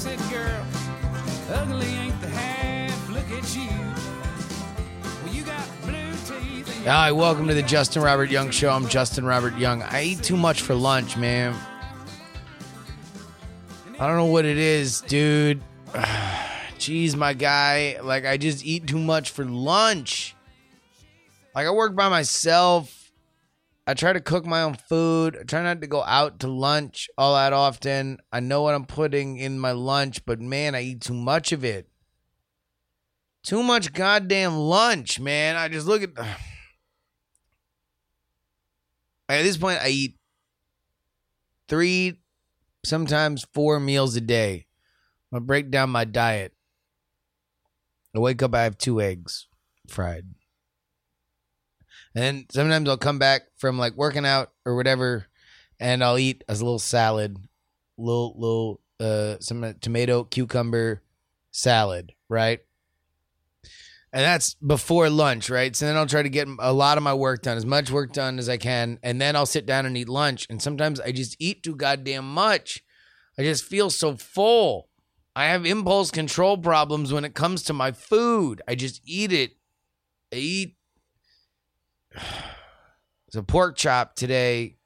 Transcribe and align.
Said, 0.00 0.18
girl, 0.30 0.66
ugly 1.50 1.84
ain't 1.84 2.18
the 2.22 2.28
half. 2.28 3.10
Look 3.10 3.30
at 3.32 3.54
you. 3.54 3.68
Well, 5.22 5.34
you 5.34 5.42
got 5.42 5.68
blue 5.82 6.12
teeth. 6.24 6.84
Hi, 6.86 7.12
welcome 7.12 7.46
to 7.48 7.52
the 7.52 7.62
Justin 7.62 8.00
Robert 8.00 8.30
Young 8.30 8.50
Show. 8.50 8.70
I'm 8.70 8.88
Justin 8.88 9.26
Robert 9.26 9.58
Young. 9.58 9.82
I 9.82 10.04
eat 10.04 10.22
too 10.22 10.38
much 10.38 10.62
for 10.62 10.74
lunch, 10.74 11.18
man. 11.18 11.54
I 13.98 14.06
don't 14.06 14.16
know 14.16 14.24
what 14.24 14.46
it 14.46 14.56
is, 14.56 15.02
dude. 15.02 15.60
Jeez, 16.78 17.14
my 17.14 17.34
guy. 17.34 17.98
Like, 18.02 18.24
I 18.24 18.38
just 18.38 18.64
eat 18.64 18.86
too 18.86 18.98
much 18.98 19.28
for 19.28 19.44
lunch. 19.44 20.34
Like, 21.54 21.66
I 21.66 21.70
work 21.72 21.94
by 21.94 22.08
myself. 22.08 22.99
I 23.90 23.94
try 23.94 24.12
to 24.12 24.20
cook 24.20 24.46
my 24.46 24.62
own 24.62 24.74
food. 24.74 25.36
I 25.40 25.42
try 25.42 25.64
not 25.64 25.80
to 25.80 25.88
go 25.88 26.04
out 26.04 26.38
to 26.40 26.46
lunch 26.46 27.10
all 27.18 27.34
that 27.34 27.52
often. 27.52 28.18
I 28.30 28.38
know 28.38 28.62
what 28.62 28.76
I'm 28.76 28.84
putting 28.84 29.36
in 29.36 29.58
my 29.58 29.72
lunch, 29.72 30.24
but 30.24 30.40
man, 30.40 30.76
I 30.76 30.82
eat 30.82 31.00
too 31.00 31.12
much 31.12 31.50
of 31.50 31.64
it. 31.64 31.88
Too 33.42 33.64
much 33.64 33.92
goddamn 33.92 34.54
lunch, 34.54 35.18
man. 35.18 35.56
I 35.56 35.66
just 35.66 35.88
look 35.88 36.04
at. 36.04 36.10
At 39.28 39.42
this 39.42 39.56
point, 39.56 39.80
I 39.82 39.88
eat 39.88 40.14
three, 41.66 42.20
sometimes 42.84 43.44
four 43.52 43.80
meals 43.80 44.14
a 44.14 44.20
day. 44.20 44.66
I 45.34 45.40
break 45.40 45.68
down 45.68 45.90
my 45.90 46.04
diet. 46.04 46.52
I 48.14 48.20
wake 48.20 48.40
up, 48.40 48.54
I 48.54 48.62
have 48.62 48.78
two 48.78 49.00
eggs 49.00 49.48
fried. 49.88 50.26
And 52.14 52.46
sometimes 52.50 52.88
I'll 52.88 52.96
come 52.96 53.18
back 53.18 53.42
from 53.56 53.78
like 53.78 53.94
working 53.94 54.26
out 54.26 54.50
or 54.66 54.74
whatever, 54.74 55.26
and 55.78 56.02
I'll 56.02 56.18
eat 56.18 56.42
a 56.48 56.52
little 56.52 56.78
salad, 56.78 57.38
little 57.96 58.34
little 58.36 58.80
uh 58.98 59.36
some 59.40 59.74
tomato 59.80 60.24
cucumber 60.24 61.02
salad, 61.52 62.12
right? 62.28 62.60
And 64.12 64.24
that's 64.24 64.54
before 64.54 65.08
lunch, 65.08 65.50
right? 65.50 65.74
So 65.76 65.86
then 65.86 65.96
I'll 65.96 66.06
try 66.06 66.22
to 66.22 66.28
get 66.28 66.48
a 66.58 66.72
lot 66.72 66.96
of 66.96 67.04
my 67.04 67.14
work 67.14 67.42
done, 67.42 67.56
as 67.56 67.64
much 67.64 67.92
work 67.92 68.12
done 68.12 68.40
as 68.40 68.48
I 68.48 68.56
can, 68.56 68.98
and 69.04 69.20
then 69.20 69.36
I'll 69.36 69.46
sit 69.46 69.66
down 69.66 69.86
and 69.86 69.96
eat 69.96 70.08
lunch. 70.08 70.48
And 70.50 70.60
sometimes 70.60 71.00
I 71.00 71.12
just 71.12 71.36
eat 71.38 71.62
too 71.62 71.76
goddamn 71.76 72.28
much. 72.28 72.82
I 73.38 73.42
just 73.42 73.64
feel 73.64 73.88
so 73.88 74.16
full. 74.16 74.88
I 75.36 75.46
have 75.46 75.64
impulse 75.64 76.10
control 76.10 76.58
problems 76.58 77.12
when 77.12 77.24
it 77.24 77.34
comes 77.34 77.62
to 77.64 77.72
my 77.72 77.92
food. 77.92 78.60
I 78.66 78.74
just 78.74 79.00
eat 79.04 79.32
it. 79.32 79.52
I 80.32 80.36
eat. 80.36 80.76
A 83.34 83.42
pork 83.44 83.76
chop 83.76 84.16
today 84.16 84.76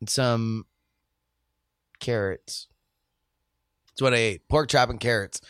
and 0.00 0.08
some 0.08 0.64
carrots. 1.98 2.68
That's 3.88 4.02
what 4.02 4.14
I 4.14 4.18
ate. 4.18 4.48
Pork 4.48 4.68
chop 4.68 4.90
and 4.90 5.00
carrots. 5.00 5.40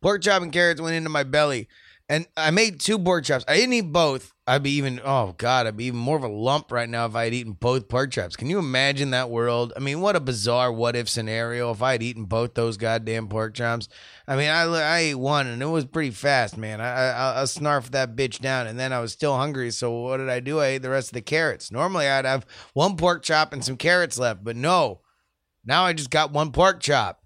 Pork 0.00 0.22
chop 0.22 0.42
and 0.42 0.52
carrots 0.52 0.80
went 0.80 0.96
into 0.96 1.10
my 1.10 1.22
belly. 1.22 1.68
And 2.08 2.26
I 2.36 2.52
made 2.52 2.78
two 2.78 3.00
pork 3.00 3.24
chops. 3.24 3.44
I 3.48 3.56
didn't 3.56 3.72
eat 3.72 3.92
both. 3.92 4.32
I'd 4.46 4.62
be 4.62 4.70
even, 4.76 5.00
oh 5.04 5.34
God, 5.38 5.66
I'd 5.66 5.76
be 5.76 5.86
even 5.86 5.98
more 5.98 6.16
of 6.16 6.22
a 6.22 6.28
lump 6.28 6.70
right 6.70 6.88
now 6.88 7.04
if 7.06 7.16
I 7.16 7.24
had 7.24 7.34
eaten 7.34 7.54
both 7.54 7.88
pork 7.88 8.12
chops. 8.12 8.36
Can 8.36 8.48
you 8.48 8.60
imagine 8.60 9.10
that 9.10 9.28
world? 9.28 9.72
I 9.76 9.80
mean, 9.80 10.00
what 10.00 10.14
a 10.14 10.20
bizarre 10.20 10.70
what 10.70 10.94
if 10.94 11.08
scenario 11.08 11.72
if 11.72 11.82
I 11.82 11.92
had 11.92 12.04
eaten 12.04 12.26
both 12.26 12.54
those 12.54 12.76
goddamn 12.76 13.26
pork 13.26 13.54
chops. 13.54 13.88
I 14.28 14.36
mean, 14.36 14.48
I, 14.48 14.62
I 14.62 14.98
ate 14.98 15.14
one 15.16 15.48
and 15.48 15.60
it 15.60 15.66
was 15.66 15.84
pretty 15.84 16.12
fast, 16.12 16.56
man. 16.56 16.80
I, 16.80 17.10
I, 17.10 17.40
I 17.40 17.42
snarfed 17.42 17.90
that 17.90 18.14
bitch 18.14 18.38
down 18.38 18.68
and 18.68 18.78
then 18.78 18.92
I 18.92 19.00
was 19.00 19.12
still 19.12 19.36
hungry. 19.36 19.72
So 19.72 19.90
what 19.90 20.18
did 20.18 20.28
I 20.28 20.38
do? 20.38 20.60
I 20.60 20.66
ate 20.66 20.82
the 20.82 20.90
rest 20.90 21.08
of 21.08 21.14
the 21.14 21.22
carrots. 21.22 21.72
Normally 21.72 22.06
I'd 22.06 22.24
have 22.24 22.46
one 22.72 22.96
pork 22.96 23.24
chop 23.24 23.52
and 23.52 23.64
some 23.64 23.76
carrots 23.76 24.16
left, 24.16 24.44
but 24.44 24.54
no. 24.54 25.00
Now 25.64 25.84
I 25.84 25.92
just 25.92 26.10
got 26.10 26.30
one 26.30 26.52
pork 26.52 26.78
chop. 26.78 27.25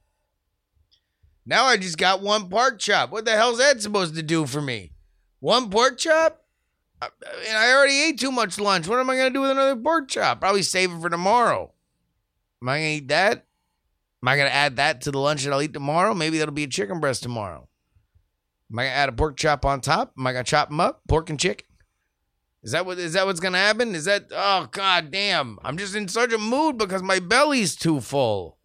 Now 1.47 1.65
I 1.65 1.77
just 1.77 1.99
got 1.99 2.23
one 2.23 2.49
pork 2.49 2.79
chop. 2.79 3.11
What 3.11 3.25
the 3.25 3.33
hell's 3.33 3.59
that 3.59 3.81
supposed 3.81 4.15
to 4.17 4.23
do 4.23 4.47
for 4.47 4.61
me? 4.61 4.93
One 5.41 5.71
pork 5.71 5.99
chop? 5.99 6.45
I, 7.01 7.07
I 7.07 7.45
mean, 7.45 7.57
I 7.57 7.73
already 7.73 8.01
ate 8.03 8.21
too 8.21 8.31
much 8.31 8.59
lunch. 8.59 8.87
What 8.87 8.99
am 8.99 9.09
I 9.11 9.17
going 9.17 9.33
to 9.33 9.37
do 9.37 9.41
with 9.41 9.51
another 9.51 9.77
pork 9.77 10.09
chop? 10.09 10.41
Probably 10.41 10.63
save 10.63 10.93
it 10.93 11.01
for 11.01 11.09
tomorrow. 11.09 11.73
Am 12.63 12.69
I 12.69 12.79
going 12.79 12.89
to 12.89 13.05
eat 13.05 13.09
that? 13.09 13.47
Am 14.23 14.29
I 14.29 14.37
going 14.37 14.49
to 14.49 14.55
add 14.55 14.77
that 14.77 15.01
to 15.03 15.11
the 15.11 15.19
lunch 15.19 15.45
that 15.45 15.53
I'll 15.53 15.63
eat 15.63 15.73
tomorrow? 15.73 16.13
Maybe 16.13 16.39
that'll 16.39 16.53
be 16.53 16.65
a 16.65 16.69
chicken 16.69 17.01
breast 17.01 17.23
tomorrow. 17.23 17.69
Am 18.71 18.79
I 18.79 18.83
going 18.83 18.93
to 18.93 18.97
add 18.97 19.09
a 19.09 19.13
pork 19.13 19.37
chop 19.39 19.65
on 19.65 19.81
top? 19.81 20.13
Am 20.19 20.27
I 20.27 20.33
going 20.33 20.45
to 20.45 20.51
chop 20.51 20.69
them 20.69 20.81
up? 20.81 21.01
Pork 21.09 21.31
and 21.31 21.41
chicken? 21.41 21.67
Is 22.63 22.73
that 22.73 22.85
what 22.85 22.99
is 22.99 23.15
that 23.15 23.25
what's 23.25 23.41
going 23.41 23.55
to 23.55 23.59
happen? 23.59 23.95
Is 23.95 24.05
that 24.05 24.27
oh 24.33 24.69
god 24.71 25.11
damn. 25.11 25.59
I'm 25.65 25.79
just 25.79 25.95
in 25.95 26.09
such 26.09 26.33
a 26.33 26.39
mood 26.39 26.77
because 26.77 27.03
my 27.03 27.19
belly's 27.19 27.75
too 27.75 28.03
full. 28.03 28.59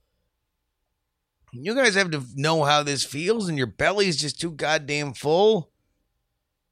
You 1.58 1.76
guys 1.76 1.96
have 1.96 2.12
to 2.12 2.24
know 2.36 2.64
how 2.64 2.84
this 2.84 3.04
feels, 3.04 3.50
and 3.50 3.58
your 3.58 3.68
belly's 3.68 4.18
just 4.18 4.40
too 4.40 4.52
goddamn 4.52 5.14
full. 5.14 5.72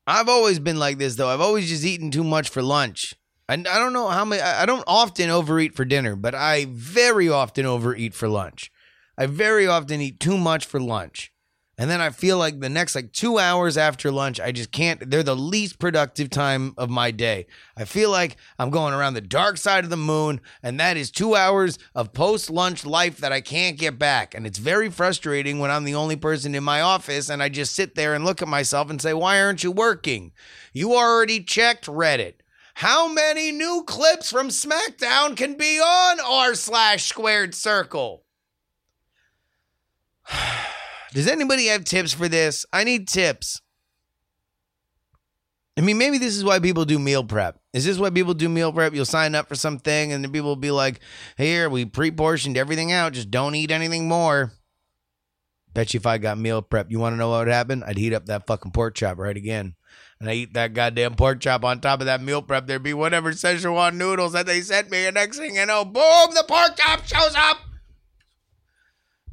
I've 0.06 0.30
always 0.30 0.60
been 0.60 0.78
like 0.78 0.98
this, 0.98 1.16
though. 1.16 1.30
I've 1.30 1.42
always 1.42 1.70
just 1.70 1.86
eaten 1.86 2.12
too 2.12 2.24
much 2.24 2.50
for 2.50 2.62
lunch. 2.62 3.16
And 3.50 3.68
I 3.68 3.80
don't 3.80 3.94
know 3.94 4.10
how 4.10 4.24
many, 4.24 4.42
I 4.42 4.64
I 4.64 4.66
don't 4.66 4.84
often 4.88 5.30
overeat 5.30 5.76
for 5.76 5.86
dinner, 5.86 6.16
but 6.16 6.36
I 6.36 6.68
very 6.70 7.30
often 7.30 7.66
overeat 7.66 8.14
for 8.14 8.28
lunch. 8.30 8.72
I 9.18 9.26
very 9.26 9.68
often 9.68 10.02
eat 10.02 10.20
too 10.20 10.38
much 10.38 10.66
for 10.66 10.80
lunch. 10.80 11.33
And 11.76 11.90
then 11.90 12.02
I 12.02 12.12
feel 12.12 12.38
like 12.38 12.60
the 12.60 12.70
next 12.70 12.94
like 12.94 13.12
two 13.14 13.40
hours 13.40 13.78
after 13.78 14.12
lunch, 14.12 14.40
I 14.40 14.52
just 14.52 14.72
can't. 14.72 15.10
They're 15.10 15.24
the 15.24 15.36
least 15.36 15.80
productive 15.80 16.30
time 16.30 16.76
of 16.78 16.92
my 16.92 17.10
day. 17.10 17.48
I 17.76 17.86
feel 17.86 18.12
like 18.12 18.38
I'm 18.60 18.70
going 18.70 18.94
around 18.94 19.16
the 19.16 19.22
dark 19.22 19.58
side 19.58 19.84
of 19.84 19.90
the 19.90 19.98
moon, 19.98 20.40
and 20.62 20.80
that 20.80 20.98
is 20.98 21.10
two 21.10 21.36
hours 21.36 21.80
of 21.96 22.14
post 22.14 22.52
lunch 22.52 22.86
life 22.86 23.18
that 23.18 23.32
I 23.32 23.42
can't 23.42 23.80
get 23.80 23.98
back. 23.98 24.36
And 24.36 24.46
it's 24.46 24.60
very 24.60 24.92
frustrating 24.92 25.58
when 25.58 25.72
I'm 25.72 25.84
the 25.84 25.96
only 25.96 26.16
person 26.16 26.54
in 26.54 26.64
my 26.64 26.82
office 26.82 27.28
and 27.30 27.42
I 27.42 27.50
just 27.50 27.74
sit 27.74 27.96
there 27.96 28.14
and 28.14 28.24
look 28.24 28.44
at 28.44 28.48
myself 28.48 28.92
and 28.92 29.02
say, 29.02 29.14
Why 29.16 29.42
aren't 29.42 29.64
you 29.64 29.72
working? 29.72 30.32
You 30.74 30.94
already 30.94 31.44
checked 31.44 31.88
Reddit. 31.88 32.36
How 32.76 33.08
many 33.08 33.52
new 33.52 33.84
clips 33.88 34.32
from 34.32 34.50
SmackDown 34.50 35.36
can 35.36 35.56
be 35.56 35.80
on 35.80 36.20
r 36.20 36.54
slash 36.54 37.06
squared 37.06 37.56
circle? 37.56 38.26
Does 41.14 41.28
anybody 41.28 41.68
have 41.68 41.84
tips 41.84 42.12
for 42.12 42.28
this? 42.28 42.66
I 42.74 42.84
need 42.84 43.08
tips. 43.08 43.62
I 45.78 45.82
mean, 45.82 45.98
maybe 45.98 46.18
this 46.20 46.36
is 46.36 46.44
why 46.44 46.60
people 46.60 46.86
do 46.86 47.00
meal 47.00 47.24
prep. 47.24 47.60
Is 47.74 47.86
this 47.86 47.98
why 47.98 48.12
people 48.12 48.34
do 48.34 48.48
meal 48.48 48.72
prep? 48.72 48.94
You'll 48.94 49.06
sign 49.06 49.34
up 49.34 49.48
for 49.48 49.56
something, 49.56 50.12
and 50.12 50.24
then 50.24 50.32
people 50.32 50.50
will 50.50 50.56
be 50.56 50.72
like, 50.72 51.00
"Here, 51.36 51.70
we 51.70 51.86
pre-portioned 51.86 52.58
everything 52.58 52.92
out. 52.92 53.14
Just 53.14 53.32
don't 53.32 53.56
eat 53.56 53.72
anything 53.72 54.08
more." 54.08 54.54
Bet 55.74 55.94
you 55.94 56.00
if 56.00 56.06
I 56.06 56.20
got 56.20 56.38
meal 56.38 56.62
prep, 56.62 56.92
you 56.92 57.00
want 57.00 57.14
to 57.14 57.18
know 57.18 57.30
what 57.30 57.40
would 57.40 57.48
happen? 57.48 57.82
I'd 57.82 57.98
heat 57.98 58.14
up 58.14 58.28
that 58.28 58.46
fucking 58.46 58.72
pork 58.72 58.94
chop 58.94 59.18
right 59.18 59.36
again, 59.36 59.74
and 60.20 60.30
I 60.30 60.34
eat 60.34 60.54
that 60.54 60.76
goddamn 60.76 61.16
pork 61.16 61.40
chop 61.40 61.64
on 61.64 61.82
top 61.82 62.00
of 62.00 62.06
that 62.06 62.22
meal 62.22 62.44
prep. 62.44 62.68
There'd 62.68 62.84
be 62.84 62.94
whatever 62.94 63.32
Szechuan 63.32 63.96
noodles 63.96 64.34
that 64.34 64.46
they 64.46 64.62
sent 64.62 64.92
me, 64.92 65.08
and 65.08 65.16
next 65.16 65.40
thing 65.40 65.56
you 65.56 65.66
know, 65.66 65.84
boom, 65.84 66.36
the 66.36 66.46
pork 66.48 66.78
chop 66.78 67.08
shows 67.08 67.34
up. 67.36 67.58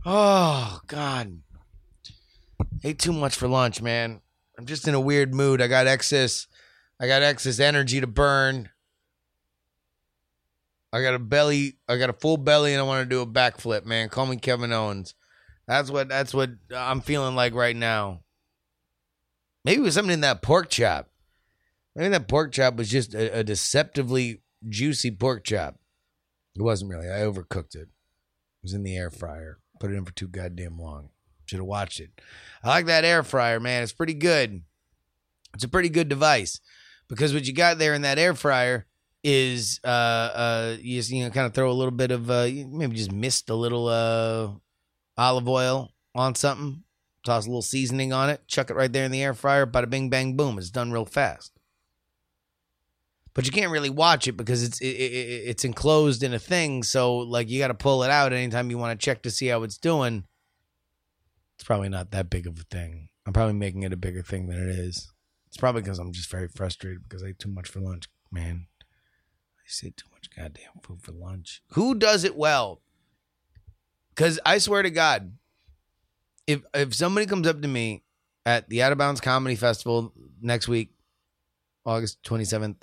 Oh 0.07 0.81
God, 0.87 1.41
ate 2.83 2.99
too 2.99 3.13
much 3.13 3.37
for 3.37 3.49
lunch, 3.49 3.83
man. 3.83 4.21
I'm 4.59 4.67
just 4.67 4.87
in 4.87 4.95
a 4.95 5.01
weird 5.01 5.35
mood. 5.35 5.63
I 5.63 5.69
got 5.69 5.87
excess 5.87 6.47
I 7.01 7.07
got 7.07 7.23
excess 7.23 7.59
energy 7.59 8.01
to 8.01 8.07
burn. 8.07 8.69
I 10.93 11.01
got 11.03 11.15
a 11.15 11.19
belly, 11.19 11.79
I 11.89 11.97
got 11.97 12.11
a 12.11 12.15
full 12.15 12.37
belly 12.37 12.75
and 12.75 12.81
I 12.81 12.85
want 12.85 13.03
to 13.03 13.09
do 13.09 13.23
a 13.23 13.27
backflip, 13.27 13.87
man. 13.87 14.11
Call 14.11 14.27
me 14.27 14.37
Kevin 14.37 14.73
Owens. 14.73 15.15
That's 15.67 15.91
what 15.91 16.09
that's 16.09 16.35
what 16.35 16.51
I'm 16.75 17.01
feeling 17.01 17.35
like 17.35 17.55
right 17.55 17.77
now. 17.77 18.21
Maybe 19.65 19.81
it 19.81 19.85
was 19.85 19.95
something 19.95 20.13
in 20.13 20.21
that 20.23 20.43
pork 20.43 20.69
chop. 20.69 21.09
Maybe 21.95 22.09
that 22.11 22.29
pork 22.29 22.53
chop 22.53 22.77
was 22.77 22.91
just 22.91 23.15
a, 23.15 23.39
a 23.39 23.45
deceptively 23.45 24.43
juicy 24.69 25.11
pork 25.11 25.45
chop. 25.45 25.77
It 26.55 26.63
wasn't 26.63 26.91
really. 26.91 27.09
I 27.09 27.21
overcooked 27.21 27.77
it. 27.77 27.89
It 27.89 28.63
was 28.63 28.75
in 28.75 28.83
the 28.83 28.97
air 28.97 29.11
fryer. 29.11 29.59
Put 29.79 29.93
it 29.93 29.95
in 29.95 30.05
for 30.05 30.13
too 30.13 30.29
goddamn 30.29 30.79
long. 30.79 31.11
Should 31.51 31.59
have 31.59 31.67
watched 31.67 31.99
it. 31.99 32.11
I 32.63 32.69
like 32.69 32.87
that 32.87 33.05
air 33.05 33.25
fryer, 33.25 33.59
man. 33.59 33.83
It's 33.83 33.93
pretty 33.93 34.15
good. 34.15 34.63
It's 35.53 35.65
a 35.65 35.69
pretty 35.69 35.89
good 35.89 36.09
device 36.09 36.61
because 37.09 37.35
what 37.35 37.45
you 37.45 37.53
got 37.53 37.77
there 37.77 37.93
in 37.93 38.03
that 38.03 38.21
air 38.21 38.35
fryer 38.35 38.87
is 39.25 39.81
uh 39.83 39.89
uh 39.89 40.77
you 40.81 41.01
just 41.01 41.11
you 41.11 41.25
know 41.25 41.31
kind 41.31 41.47
of 41.47 41.53
throw 41.53 41.69
a 41.69 41.75
little 41.75 41.91
bit 41.91 42.13
of 42.13 42.31
uh 42.31 42.45
maybe 42.69 42.95
just 42.95 43.11
mist 43.11 43.51
a 43.51 43.55
little 43.57 43.89
uh 43.89 44.53
olive 45.19 45.49
oil 45.49 45.93
on 46.15 46.37
something, 46.37 46.85
toss 47.27 47.47
a 47.47 47.49
little 47.49 47.63
seasoning 47.63 48.13
on 48.13 48.31
it, 48.31 48.47
chuck 48.47 48.71
it 48.71 48.77
right 48.77 48.93
there 48.93 49.05
in 49.05 49.11
the 49.11 49.21
air 49.21 49.35
fryer, 49.35 49.67
bada 49.67 49.91
bing 49.91 50.09
bang 50.09 50.37
boom. 50.37 50.57
It's 50.57 50.71
done 50.71 50.93
real 50.93 51.05
fast. 51.05 51.51
But 53.35 53.45
you 53.45 53.51
can't 53.51 53.73
really 53.73 53.91
watch 53.91 54.29
it 54.29 54.37
because 54.37 54.63
it's 54.63 54.81
it, 54.81 54.87
it, 54.87 55.49
it's 55.49 55.65
enclosed 55.65 56.23
in 56.23 56.33
a 56.33 56.39
thing, 56.39 56.85
so 56.85 57.17
like 57.17 57.51
you 57.51 57.59
got 57.59 57.69
to 57.69 57.75
pull 57.75 58.05
it 58.05 58.11
out 58.11 58.33
anytime 58.33 58.71
you 58.71 58.79
want 58.79 59.01
to 59.01 59.05
check 59.05 59.23
to 59.23 59.33
see 59.33 59.49
how 59.49 59.65
it's 59.65 59.79
doing. 59.79 60.27
It's 61.61 61.67
probably 61.67 61.91
not 61.91 62.11
that 62.13 62.31
big 62.31 62.47
of 62.47 62.59
a 62.59 62.63
thing. 62.63 63.11
I'm 63.27 63.35
probably 63.35 63.53
making 63.53 63.83
it 63.83 63.93
a 63.93 63.97
bigger 63.99 64.23
thing 64.23 64.47
than 64.47 64.57
it 64.57 64.71
is. 64.71 65.13
It's 65.47 65.59
probably 65.59 65.83
because 65.83 65.99
I'm 65.99 66.11
just 66.11 66.31
very 66.31 66.49
frustrated 66.49 67.03
because 67.03 67.23
I 67.23 67.27
ate 67.27 67.39
too 67.39 67.51
much 67.51 67.69
for 67.69 67.81
lunch, 67.81 68.09
man. 68.33 68.67
I 69.59 69.87
ate 69.87 69.95
too 69.95 70.07
much 70.11 70.31
goddamn 70.35 70.81
food 70.83 71.03
for 71.03 71.13
lunch. 71.13 71.61
Who 71.73 71.95
does 71.95 72.25
it 72.25 72.35
well? 72.35 72.81
Because 74.09 74.41
I 74.47 74.57
swear 74.57 74.83
to 74.83 74.89
God, 74.89 75.37
if 76.47 76.63
if 76.73 76.95
somebody 76.95 77.27
comes 77.27 77.47
up 77.47 77.61
to 77.61 77.69
me 77.69 78.05
at 78.47 78.71
the 78.71 78.83
Out 78.83 78.93
of 78.93 78.97
Bounds 78.97 79.21
Comedy 79.21 79.55
Festival 79.55 80.15
next 80.41 80.67
week, 80.67 80.95
August 81.85 82.23
27th, 82.23 82.77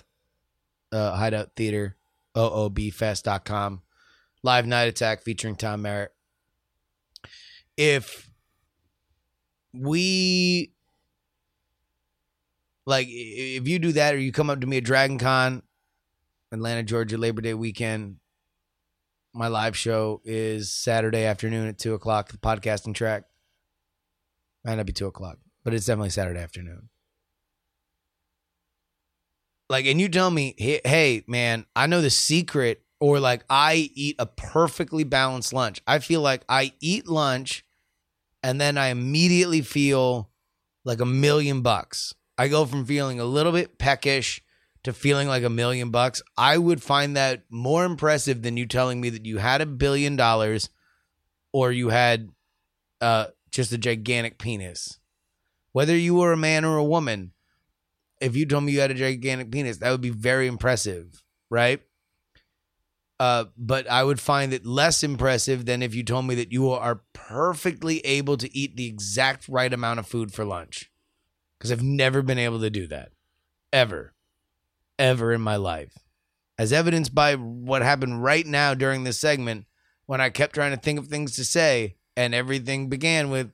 uh, 0.92 1.16
Hideout 1.16 1.56
Theater, 1.56 1.98
oobfest.com, 2.36 3.82
live 4.44 4.68
night 4.68 4.88
attack 4.88 5.24
featuring 5.24 5.56
Tom 5.56 5.82
Merritt. 5.82 6.14
If 7.76 8.27
we 9.74 10.72
like 12.86 13.08
if 13.10 13.68
you 13.68 13.80
do 13.80 13.92
that 13.94 14.16
or 14.16 14.18
you 14.18 14.32
come 14.32 14.50
up 14.50 14.62
to 14.62 14.68
me 14.68 14.78
at 14.78 14.84
Dragon 14.84 15.18
Con, 15.18 15.62
Atlanta, 16.52 16.84
Georgia, 16.84 17.18
Labor 17.18 17.42
Day 17.42 17.54
weekend, 17.54 18.18
my 19.34 19.48
live 19.48 19.78
show 19.78 20.22
is 20.26 20.72
Saturday 20.74 21.26
afternoon 21.26 21.68
at 21.68 21.78
two 21.78 21.94
o'clock, 21.94 22.32
the 22.32 22.38
podcasting 22.38 22.96
track. 22.96 23.26
Might 24.66 24.76
not 24.76 24.86
be 24.86 24.94
two 24.94 25.08
o'clock, 25.08 25.38
but 25.64 25.74
it's 25.74 25.86
definitely 25.86 26.10
Saturday 26.10 26.40
afternoon. 26.40 26.90
Like, 29.70 29.86
and 29.86 30.00
you 30.00 30.08
tell 30.08 30.32
me, 30.32 30.56
hey, 30.58 30.80
hey, 30.86 31.24
man, 31.28 31.66
I 31.76 31.88
know 31.88 32.02
the 32.02 32.10
secret, 32.10 32.84
or 33.00 33.20
like 33.20 33.44
I 33.50 33.92
eat 33.94 34.16
a 34.18 34.26
perfectly 34.26 35.04
balanced 35.04 35.54
lunch. 35.54 35.82
I 35.86 36.00
feel 36.00 36.22
like 36.22 36.44
I 36.48 36.74
eat 36.80 37.08
lunch 37.08 37.64
and 38.48 38.62
then 38.62 38.78
I 38.78 38.88
immediately 38.88 39.60
feel 39.60 40.30
like 40.86 41.02
a 41.02 41.06
million 41.06 41.64
bucks. 41.64 42.14
I 42.38 42.48
go 42.48 42.66
from 42.66 42.86
feeling 42.86 43.20
a 43.20 43.26
little 43.26 43.52
bit 43.52 43.78
peckish 43.78 44.42
to 44.84 44.94
feeling 44.94 45.28
like 45.28 45.44
a 45.44 45.50
million 45.50 45.92
bucks. 45.92 46.22
I 46.38 46.58
would 46.58 46.82
find 46.82 47.18
that 47.18 47.44
more 47.50 47.84
impressive 47.84 48.44
than 48.44 48.56
you 48.56 48.66
telling 48.66 49.02
me 49.02 49.10
that 49.10 49.26
you 49.26 49.40
had 49.40 49.60
a 49.60 49.66
billion 49.66 50.16
dollars 50.16 50.70
or 51.52 51.74
you 51.74 51.90
had 51.90 52.30
uh, 53.02 53.26
just 53.52 53.74
a 53.74 53.78
gigantic 53.78 54.38
penis. 54.40 54.98
Whether 55.74 55.98
you 55.98 56.16
were 56.16 56.32
a 56.32 56.38
man 56.38 56.64
or 56.64 56.78
a 56.78 56.86
woman, 56.86 57.34
if 58.22 58.38
you 58.38 58.46
told 58.46 58.64
me 58.64 58.72
you 58.72 58.80
had 58.80 58.92
a 58.92 58.94
gigantic 58.94 59.52
penis, 59.52 59.80
that 59.80 59.92
would 59.92 60.00
be 60.00 60.10
very 60.10 60.48
impressive, 60.48 61.22
right? 61.50 61.82
Uh, 63.20 63.46
but 63.58 63.90
I 63.90 64.04
would 64.04 64.20
find 64.20 64.54
it 64.54 64.66
less 64.66 65.04
impressive 65.04 65.66
than 65.66 65.82
if 65.82 65.96
you 65.96 66.04
told 66.04 66.26
me 66.26 66.36
that 66.36 66.52
you 66.52 66.70
are 66.70 67.02
perfectly 67.14 68.00
able 68.00 68.38
to 68.38 68.56
eat 68.56 68.78
the 68.78 68.86
exact 68.86 69.50
right 69.50 69.74
amount 69.74 70.00
of 70.00 70.08
food 70.08 70.32
for 70.32 70.46
lunch. 70.46 70.92
Because 71.58 71.72
I've 71.72 71.84
never 71.84 72.22
been 72.22 72.38
able 72.38 72.60
to 72.60 72.70
do 72.70 72.86
that. 72.88 73.10
Ever. 73.74 74.14
Ever 75.00 75.34
in 75.34 75.42
my 75.42 75.56
life. 75.56 75.98
As 76.60 76.72
evidenced 76.72 77.16
by 77.16 77.36
what 77.36 77.82
happened 77.82 78.24
right 78.24 78.46
now 78.46 78.74
during 78.74 79.04
this 79.04 79.20
segment 79.20 79.66
when 80.06 80.22
I 80.22 80.30
kept 80.30 80.54
trying 80.54 80.72
to 80.72 80.82
think 80.82 81.00
of 81.00 81.08
things 81.08 81.36
to 81.36 81.46
say 81.46 81.96
and 82.16 82.36
everything 82.36 82.88
began 82.88 83.30
with, 83.30 83.52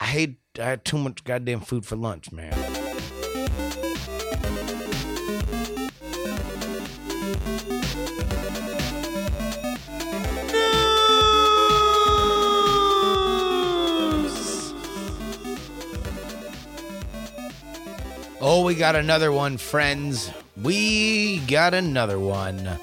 I 0.00 0.06
hate, 0.06 0.38
I 0.58 0.64
had 0.64 0.84
too 0.84 0.98
much 0.98 1.24
goddamn 1.24 1.60
food 1.60 1.84
for 1.84 1.96
lunch, 1.96 2.32
man. 2.32 2.52
Oh, 18.44 18.64
we 18.64 18.74
got 18.74 18.96
another 18.96 19.30
one, 19.30 19.56
friends. 19.56 20.28
We 20.60 21.38
got 21.46 21.74
another 21.74 22.18
one. 22.18 22.76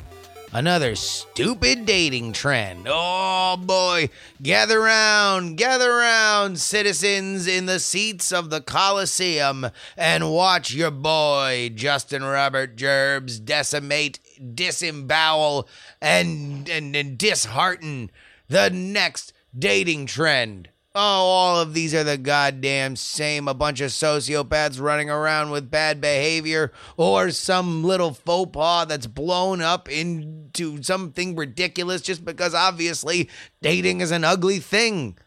Another 0.54 0.96
stupid 0.96 1.86
dating 1.86 2.32
trend. 2.32 2.88
Oh 2.90 3.58
boy. 3.58 4.10
Gather 4.42 4.80
round, 4.80 5.58
gather 5.58 5.98
round, 5.98 6.62
citizens 6.62 7.46
in 7.46 7.66
the 7.66 7.82
seats 7.82 8.32
of 8.32 8.52
the 8.52 8.62
Coliseum, 8.62 9.70
and 9.98 10.32
watch 10.32 10.74
your 10.74 10.92
boy, 10.92 11.74
Justin 11.76 12.24
Robert 12.24 12.78
Gerbs, 12.78 13.38
decimate, 13.38 14.20
disembowel, 14.56 15.68
and, 16.00 16.70
and, 16.70 16.96
and 16.96 17.18
dishearten 17.18 18.12
the 18.48 18.70
next 18.70 19.34
dating 19.54 20.06
trend. 20.06 20.70
Oh, 21.02 21.02
all 21.02 21.62
of 21.62 21.74
these 21.74 21.96
are 21.96 22.04
the 22.04 22.18
goddamn 22.18 22.98
same. 22.98 23.48
A 23.48 23.54
bunch 23.54 23.80
of 23.80 23.92
sociopaths 23.92 24.82
running 24.82 25.10
around 25.10 25.50
with 25.50 25.72
bad 25.72 26.02
behavior, 26.02 26.74
or 26.98 27.32
some 27.32 27.86
little 27.86 28.14
faux 28.14 28.52
pas 28.52 28.86
that's 28.86 29.08
blown 29.08 29.62
up 29.62 29.90
into 29.90 30.84
something 30.84 31.38
ridiculous 31.38 32.02
just 32.02 32.26
because 32.26 32.54
obviously 32.54 33.30
dating 33.62 34.02
is 34.02 34.12
an 34.12 34.26
ugly 34.26 34.60
thing. 34.60 35.18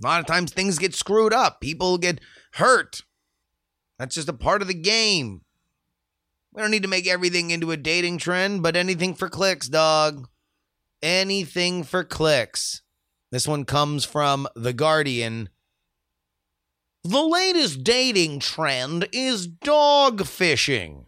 A 0.00 0.06
lot 0.06 0.20
of 0.20 0.26
times 0.26 0.52
things 0.52 0.78
get 0.78 0.94
screwed 0.94 1.32
up, 1.32 1.60
people 1.60 1.98
get 1.98 2.20
hurt. 2.52 3.02
That's 3.98 4.14
just 4.14 4.28
a 4.28 4.32
part 4.32 4.62
of 4.62 4.68
the 4.68 4.74
game. 4.74 5.40
We 6.52 6.62
don't 6.62 6.70
need 6.70 6.84
to 6.84 6.88
make 6.88 7.08
everything 7.08 7.50
into 7.50 7.72
a 7.72 7.76
dating 7.76 8.18
trend, 8.18 8.62
but 8.62 8.76
anything 8.76 9.14
for 9.14 9.28
clicks, 9.28 9.68
dog. 9.68 10.28
Anything 11.02 11.82
for 11.82 12.04
clicks. 12.04 12.82
This 13.34 13.48
one 13.48 13.64
comes 13.64 14.04
from 14.04 14.46
The 14.54 14.72
Guardian. 14.72 15.48
The 17.02 17.20
latest 17.20 17.82
dating 17.82 18.38
trend 18.38 19.08
is 19.10 19.48
dog 19.48 20.24
fishing. 20.24 21.06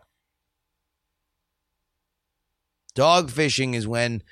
Dog 2.96 3.30
fishing 3.30 3.74
is 3.74 3.86
when 3.86 4.24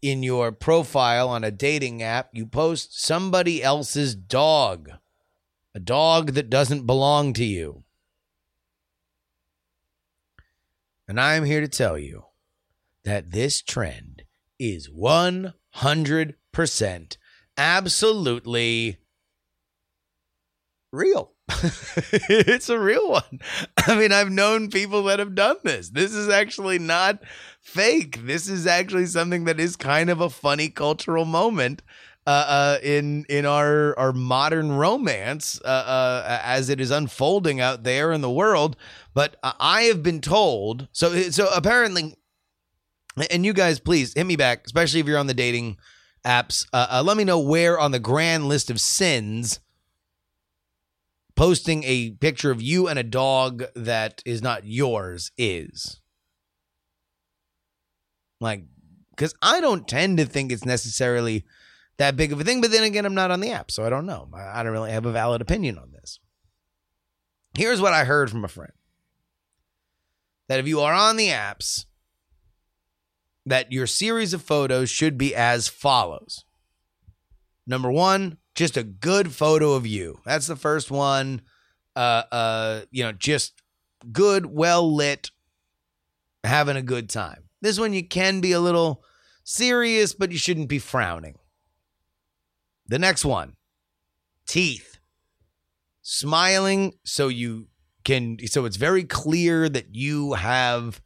in 0.00 0.22
your 0.22 0.50
profile 0.50 1.28
on 1.28 1.44
a 1.44 1.50
dating 1.50 2.02
app 2.02 2.30
you 2.32 2.46
post 2.46 2.98
somebody 2.98 3.62
else's 3.62 4.14
dog, 4.14 4.88
a 5.74 5.78
dog 5.78 6.32
that 6.32 6.48
doesn't 6.48 6.86
belong 6.86 7.34
to 7.34 7.44
you. 7.44 7.84
And 11.06 11.20
I'm 11.20 11.44
here 11.44 11.60
to 11.60 11.68
tell 11.68 11.98
you 11.98 12.24
that 13.04 13.32
this 13.32 13.60
trend 13.60 14.22
is 14.58 14.88
100% 14.88 17.16
absolutely 17.56 18.98
real. 20.92 21.32
it's 22.28 22.68
a 22.68 22.78
real 22.78 23.08
one. 23.10 23.40
I 23.76 23.96
mean, 23.96 24.12
I've 24.12 24.30
known 24.30 24.68
people 24.68 25.04
that 25.04 25.20
have 25.20 25.34
done 25.34 25.56
this. 25.62 25.90
This 25.90 26.12
is 26.12 26.28
actually 26.28 26.78
not 26.78 27.20
fake. 27.60 28.26
This 28.26 28.48
is 28.48 28.66
actually 28.66 29.06
something 29.06 29.44
that 29.44 29.60
is 29.60 29.76
kind 29.76 30.10
of 30.10 30.20
a 30.20 30.30
funny 30.30 30.68
cultural 30.68 31.24
moment 31.24 31.82
uh, 32.26 32.30
uh, 32.30 32.78
in 32.82 33.24
in 33.28 33.46
our 33.46 33.96
our 33.96 34.12
modern 34.12 34.72
romance 34.72 35.60
uh, 35.64 35.68
uh, 35.68 36.40
as 36.42 36.68
it 36.68 36.80
is 36.80 36.90
unfolding 36.90 37.60
out 37.60 37.84
there 37.84 38.12
in 38.12 38.20
the 38.20 38.30
world. 38.30 38.76
But 39.14 39.36
I 39.42 39.82
have 39.82 40.02
been 40.02 40.20
told 40.20 40.88
so. 40.90 41.14
So 41.30 41.48
apparently, 41.54 42.16
and 43.30 43.46
you 43.46 43.52
guys, 43.52 43.78
please 43.78 44.12
hit 44.14 44.26
me 44.26 44.34
back, 44.34 44.62
especially 44.66 44.98
if 44.98 45.06
you're 45.06 45.18
on 45.18 45.28
the 45.28 45.34
dating 45.34 45.76
apps. 46.26 46.66
Uh, 46.72 46.86
uh, 46.90 47.02
let 47.04 47.16
me 47.16 47.24
know 47.24 47.38
where 47.38 47.78
on 47.78 47.92
the 47.92 47.98
grand 47.98 48.48
list 48.48 48.70
of 48.70 48.80
sins 48.80 49.60
posting 51.36 51.84
a 51.84 52.10
picture 52.12 52.50
of 52.50 52.60
you 52.60 52.88
and 52.88 52.98
a 52.98 53.04
dog 53.04 53.64
that 53.74 54.22
is 54.26 54.42
not 54.42 54.64
yours 54.64 55.30
is. 55.38 56.00
Like, 58.40 58.64
because 59.10 59.34
I 59.40 59.60
don't 59.60 59.86
tend 59.86 60.18
to 60.18 60.26
think 60.26 60.50
it's 60.50 60.64
necessarily 60.64 61.44
that 61.98 62.16
big 62.16 62.32
of 62.32 62.40
a 62.40 62.44
thing, 62.44 62.60
but 62.60 62.70
then 62.70 62.84
again, 62.84 63.06
I'm 63.06 63.14
not 63.14 63.30
on 63.30 63.40
the 63.40 63.52
app, 63.52 63.70
so 63.70 63.84
I 63.84 63.90
don't 63.90 64.06
know. 64.06 64.28
I 64.34 64.62
don't 64.62 64.72
really 64.72 64.90
have 64.90 65.06
a 65.06 65.12
valid 65.12 65.40
opinion 65.40 65.78
on 65.78 65.92
this. 65.92 66.18
Here's 67.56 67.80
what 67.80 67.94
I 67.94 68.04
heard 68.04 68.30
from 68.30 68.44
a 68.44 68.48
friend 68.48 68.72
that 70.48 70.60
if 70.60 70.68
you 70.68 70.80
are 70.80 70.92
on 70.92 71.16
the 71.16 71.28
apps, 71.28 71.86
that 73.46 73.72
your 73.72 73.86
series 73.86 74.34
of 74.34 74.42
photos 74.42 74.90
should 74.90 75.16
be 75.16 75.34
as 75.34 75.68
follows. 75.68 76.44
Number 77.66 77.90
one, 77.90 78.38
just 78.54 78.76
a 78.76 78.82
good 78.82 79.32
photo 79.32 79.72
of 79.74 79.86
you. 79.86 80.20
That's 80.24 80.46
the 80.46 80.56
first 80.56 80.90
one. 80.90 81.42
Uh, 81.94 82.24
uh, 82.30 82.80
you 82.90 83.04
know, 83.04 83.12
just 83.12 83.62
good, 84.12 84.46
well 84.46 84.94
lit, 84.94 85.30
having 86.44 86.76
a 86.76 86.82
good 86.82 87.08
time. 87.08 87.44
This 87.62 87.78
one 87.78 87.92
you 87.92 88.06
can 88.06 88.40
be 88.40 88.52
a 88.52 88.60
little 88.60 89.02
serious, 89.44 90.12
but 90.12 90.32
you 90.32 90.38
shouldn't 90.38 90.68
be 90.68 90.78
frowning. 90.78 91.36
The 92.86 92.98
next 92.98 93.24
one, 93.24 93.56
teeth. 94.46 94.98
Smiling 96.02 96.92
so 97.04 97.26
you 97.28 97.66
can 98.04 98.38
so 98.46 98.64
it's 98.64 98.76
very 98.76 99.02
clear 99.02 99.68
that 99.68 99.94
you 99.94 100.34
have 100.34 101.00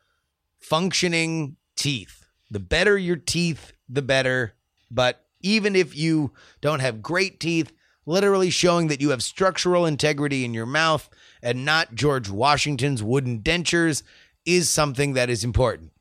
functioning 0.61 1.57
teeth. 1.75 2.20
The 2.51 2.61
better 2.61 2.99
your 2.99 3.17
teeth, 3.17 3.73
the 3.89 4.03
better. 4.03 4.55
But 4.91 5.25
even 5.41 5.77
if 5.77 5.97
you 5.97 6.33
don't 6.61 6.81
have 6.81 7.03
great 7.03 7.41
teeth, 7.41 7.73
literally 8.07 8.51
showing 8.51 8.89
that 8.89 9.01
you 9.01 9.11
have 9.11 9.23
structural 9.23 9.87
integrity 9.87 10.45
in 10.45 10.55
your 10.55 10.67
mouth 10.67 11.09
and 11.43 11.65
not 11.65 11.95
George 11.95 12.29
Washington's 12.29 13.03
wooden 13.03 13.41
dentures 13.41 14.03
is 14.45 14.69
something 14.69 15.13
that 15.15 15.31
is 15.31 15.45
important. 15.45 15.93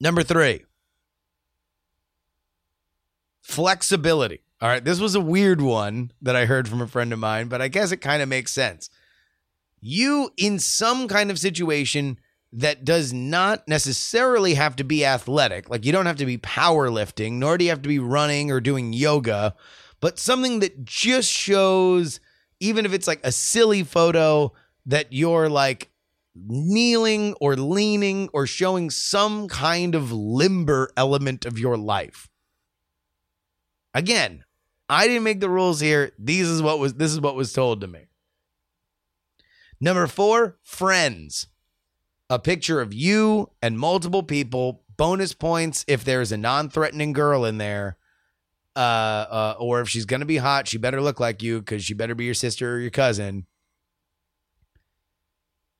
Number 0.00 0.22
three, 0.22 0.64
flexibility. 3.42 4.40
All 4.60 4.68
right, 4.68 4.84
this 4.84 5.00
was 5.00 5.14
a 5.14 5.20
weird 5.20 5.60
one 5.60 6.12
that 6.22 6.36
I 6.36 6.46
heard 6.46 6.68
from 6.68 6.80
a 6.80 6.86
friend 6.86 7.12
of 7.12 7.18
mine, 7.18 7.48
but 7.48 7.60
I 7.60 7.68
guess 7.68 7.92
it 7.92 7.98
kind 7.98 8.22
of 8.22 8.28
makes 8.28 8.52
sense. 8.52 8.88
You, 9.80 10.30
in 10.38 10.58
some 10.58 11.08
kind 11.08 11.30
of 11.30 11.38
situation 11.38 12.18
that 12.56 12.84
does 12.84 13.12
not 13.12 13.66
necessarily 13.66 14.54
have 14.54 14.76
to 14.76 14.84
be 14.84 15.04
athletic, 15.04 15.68
like 15.68 15.84
you 15.84 15.90
don't 15.90 16.06
have 16.06 16.16
to 16.16 16.26
be 16.26 16.38
powerlifting, 16.38 17.32
nor 17.32 17.58
do 17.58 17.64
you 17.64 17.70
have 17.70 17.82
to 17.82 17.88
be 17.88 17.98
running 17.98 18.50
or 18.50 18.60
doing 18.60 18.92
yoga, 18.92 19.54
but 20.00 20.20
something 20.20 20.60
that 20.60 20.84
just 20.84 21.30
shows, 21.30 22.20
even 22.60 22.86
if 22.86 22.92
it's 22.92 23.08
like 23.08 23.20
a 23.24 23.32
silly 23.32 23.82
photo, 23.82 24.52
that 24.86 25.12
you're 25.12 25.48
like 25.48 25.90
kneeling 26.36 27.34
or 27.40 27.56
leaning 27.56 28.28
or 28.32 28.46
showing 28.46 28.88
some 28.88 29.48
kind 29.48 29.96
of 29.96 30.12
limber 30.12 30.90
element 30.96 31.44
of 31.44 31.58
your 31.58 31.76
life. 31.76 32.28
Again, 33.94 34.44
I 34.88 35.08
didn't 35.08 35.24
make 35.24 35.40
the 35.40 35.50
rules 35.50 35.80
here. 35.80 36.12
These 36.18 36.48
is 36.48 36.62
what 36.62 36.78
was 36.78 36.94
this 36.94 37.10
is 37.10 37.20
what 37.20 37.34
was 37.34 37.52
told 37.52 37.80
to 37.80 37.88
me. 37.88 38.06
Number 39.80 40.06
4, 40.06 40.56
friends. 40.62 41.48
A 42.30 42.38
picture 42.38 42.80
of 42.80 42.94
you 42.94 43.50
and 43.60 43.78
multiple 43.78 44.22
people, 44.22 44.82
bonus 44.96 45.34
points 45.34 45.84
if 45.86 46.04
there's 46.04 46.32
a 46.32 46.36
non-threatening 46.36 47.12
girl 47.12 47.44
in 47.44 47.58
there. 47.58 47.96
Uh, 48.76 48.78
uh 48.78 49.56
or 49.60 49.80
if 49.80 49.88
she's 49.88 50.04
to 50.04 50.24
be 50.24 50.38
hot, 50.38 50.66
she 50.66 50.78
better 50.78 51.00
look 51.00 51.20
like 51.20 51.42
you 51.42 51.62
cuz 51.62 51.84
she 51.84 51.94
better 51.94 52.14
be 52.14 52.24
your 52.24 52.34
sister 52.34 52.74
or 52.74 52.80
your 52.80 52.90
cousin. 52.90 53.46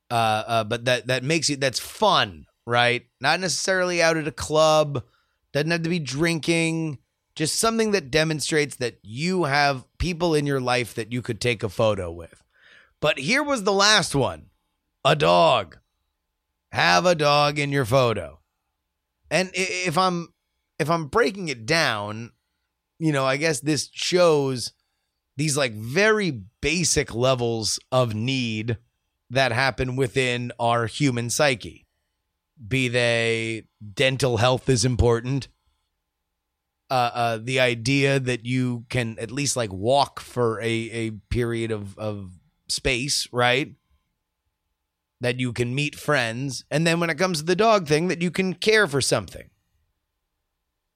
Uh, 0.09 0.43
uh 0.47 0.63
but 0.63 0.85
that 0.85 1.07
that 1.07 1.23
makes 1.23 1.49
you 1.49 1.57
that's 1.57 1.79
fun, 1.79 2.45
right? 2.65 3.05
Not 3.19 3.39
necessarily 3.39 4.01
out 4.01 4.15
at 4.15 4.27
a 4.27 4.31
club, 4.31 5.03
doesn't 5.51 5.71
have 5.71 5.83
to 5.83 5.89
be 5.89 5.99
drinking 5.99 6.99
just 7.35 7.59
something 7.59 7.91
that 7.91 8.11
demonstrates 8.11 8.77
that 8.77 8.97
you 9.03 9.43
have 9.43 9.85
people 9.97 10.33
in 10.33 10.47
your 10.47 10.61
life 10.61 10.93
that 10.95 11.11
you 11.11 11.21
could 11.21 11.41
take 11.41 11.63
a 11.63 11.69
photo 11.69 12.11
with. 12.11 12.41
But 13.01 13.19
here 13.19 13.43
was 13.43 13.63
the 13.63 13.73
last 13.73 14.15
one 14.15 14.47
a 15.03 15.15
dog. 15.15 15.77
Have 16.75 17.05
a 17.05 17.15
dog 17.15 17.57
in 17.57 17.71
your 17.71 17.85
photo. 17.85 18.41
And 19.31 19.49
if 19.53 19.97
I'm 19.97 20.33
if 20.77 20.89
I'm 20.89 21.07
breaking 21.07 21.47
it 21.47 21.65
down, 21.65 22.33
you 22.99 23.13
know, 23.13 23.23
I 23.23 23.37
guess 23.37 23.61
this 23.61 23.89
shows 23.93 24.73
these 25.37 25.55
like 25.55 25.71
very 25.71 26.31
basic 26.59 27.15
levels 27.15 27.79
of 27.93 28.13
need 28.13 28.77
that 29.29 29.53
happen 29.53 29.95
within 29.95 30.51
our 30.59 30.85
human 30.85 31.29
psyche. 31.29 31.87
Be 32.67 32.89
they 32.89 33.67
dental 33.93 34.35
health 34.35 34.67
is 34.67 34.83
important, 34.83 35.47
uh, 36.89 37.11
uh, 37.13 37.39
the 37.41 37.61
idea 37.61 38.19
that 38.19 38.45
you 38.45 38.83
can 38.89 39.17
at 39.17 39.31
least 39.31 39.55
like 39.55 39.71
walk 39.71 40.19
for 40.19 40.59
a, 40.59 40.65
a 40.65 41.11
period 41.29 41.71
of, 41.71 41.97
of 41.97 42.31
space, 42.67 43.29
right? 43.31 43.75
That 45.25 45.39
you 45.39 45.53
can 45.53 45.73
meet 45.73 45.95
friends. 45.95 46.65
And 46.69 46.85
then 46.85 46.99
when 46.99 47.09
it 47.09 47.17
comes 47.17 47.39
to 47.39 47.45
the 47.45 47.55
dog 47.55 47.87
thing, 47.87 48.09
that 48.09 48.21
you 48.21 48.29
can 48.29 48.53
care 48.53 48.85
for 48.85 49.01
something. 49.01 49.49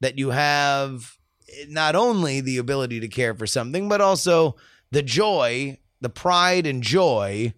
That 0.01 0.19
you 0.19 0.29
have 0.29 1.17
not 1.67 1.95
only 1.95 2.39
the 2.39 2.59
ability 2.59 2.99
to 2.99 3.07
care 3.07 3.33
for 3.33 3.47
something, 3.47 3.89
but 3.89 4.01
also 4.01 4.55
the 4.91 5.01
joy, 5.01 5.79
the 5.99 6.09
pride 6.09 6.67
and 6.67 6.83
joy 6.83 7.55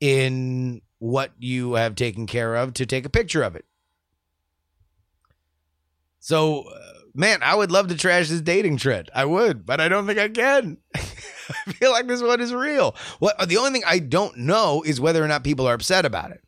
in 0.00 0.80
what 0.98 1.32
you 1.38 1.74
have 1.74 1.94
taken 1.94 2.26
care 2.26 2.54
of 2.54 2.72
to 2.72 2.86
take 2.86 3.04
a 3.04 3.10
picture 3.10 3.42
of 3.42 3.54
it. 3.54 3.66
So, 6.20 6.70
uh, 6.70 7.00
man, 7.14 7.40
I 7.42 7.54
would 7.54 7.70
love 7.70 7.88
to 7.88 7.96
trash 7.98 8.30
this 8.30 8.40
dating 8.40 8.78
trend. 8.78 9.10
I 9.14 9.26
would, 9.26 9.66
but 9.66 9.78
I 9.78 9.90
don't 9.90 10.06
think 10.06 10.18
I 10.18 10.30
can. 10.30 10.78
I 11.66 11.72
feel 11.72 11.90
like 11.90 12.06
this 12.06 12.22
one 12.22 12.40
is 12.40 12.52
real. 12.52 12.94
What 13.18 13.48
the 13.48 13.56
only 13.56 13.70
thing 13.70 13.82
I 13.86 13.98
don't 13.98 14.36
know 14.38 14.82
is 14.84 15.00
whether 15.00 15.22
or 15.22 15.28
not 15.28 15.44
people 15.44 15.66
are 15.66 15.74
upset 15.74 16.04
about 16.04 16.30
it. 16.30 16.42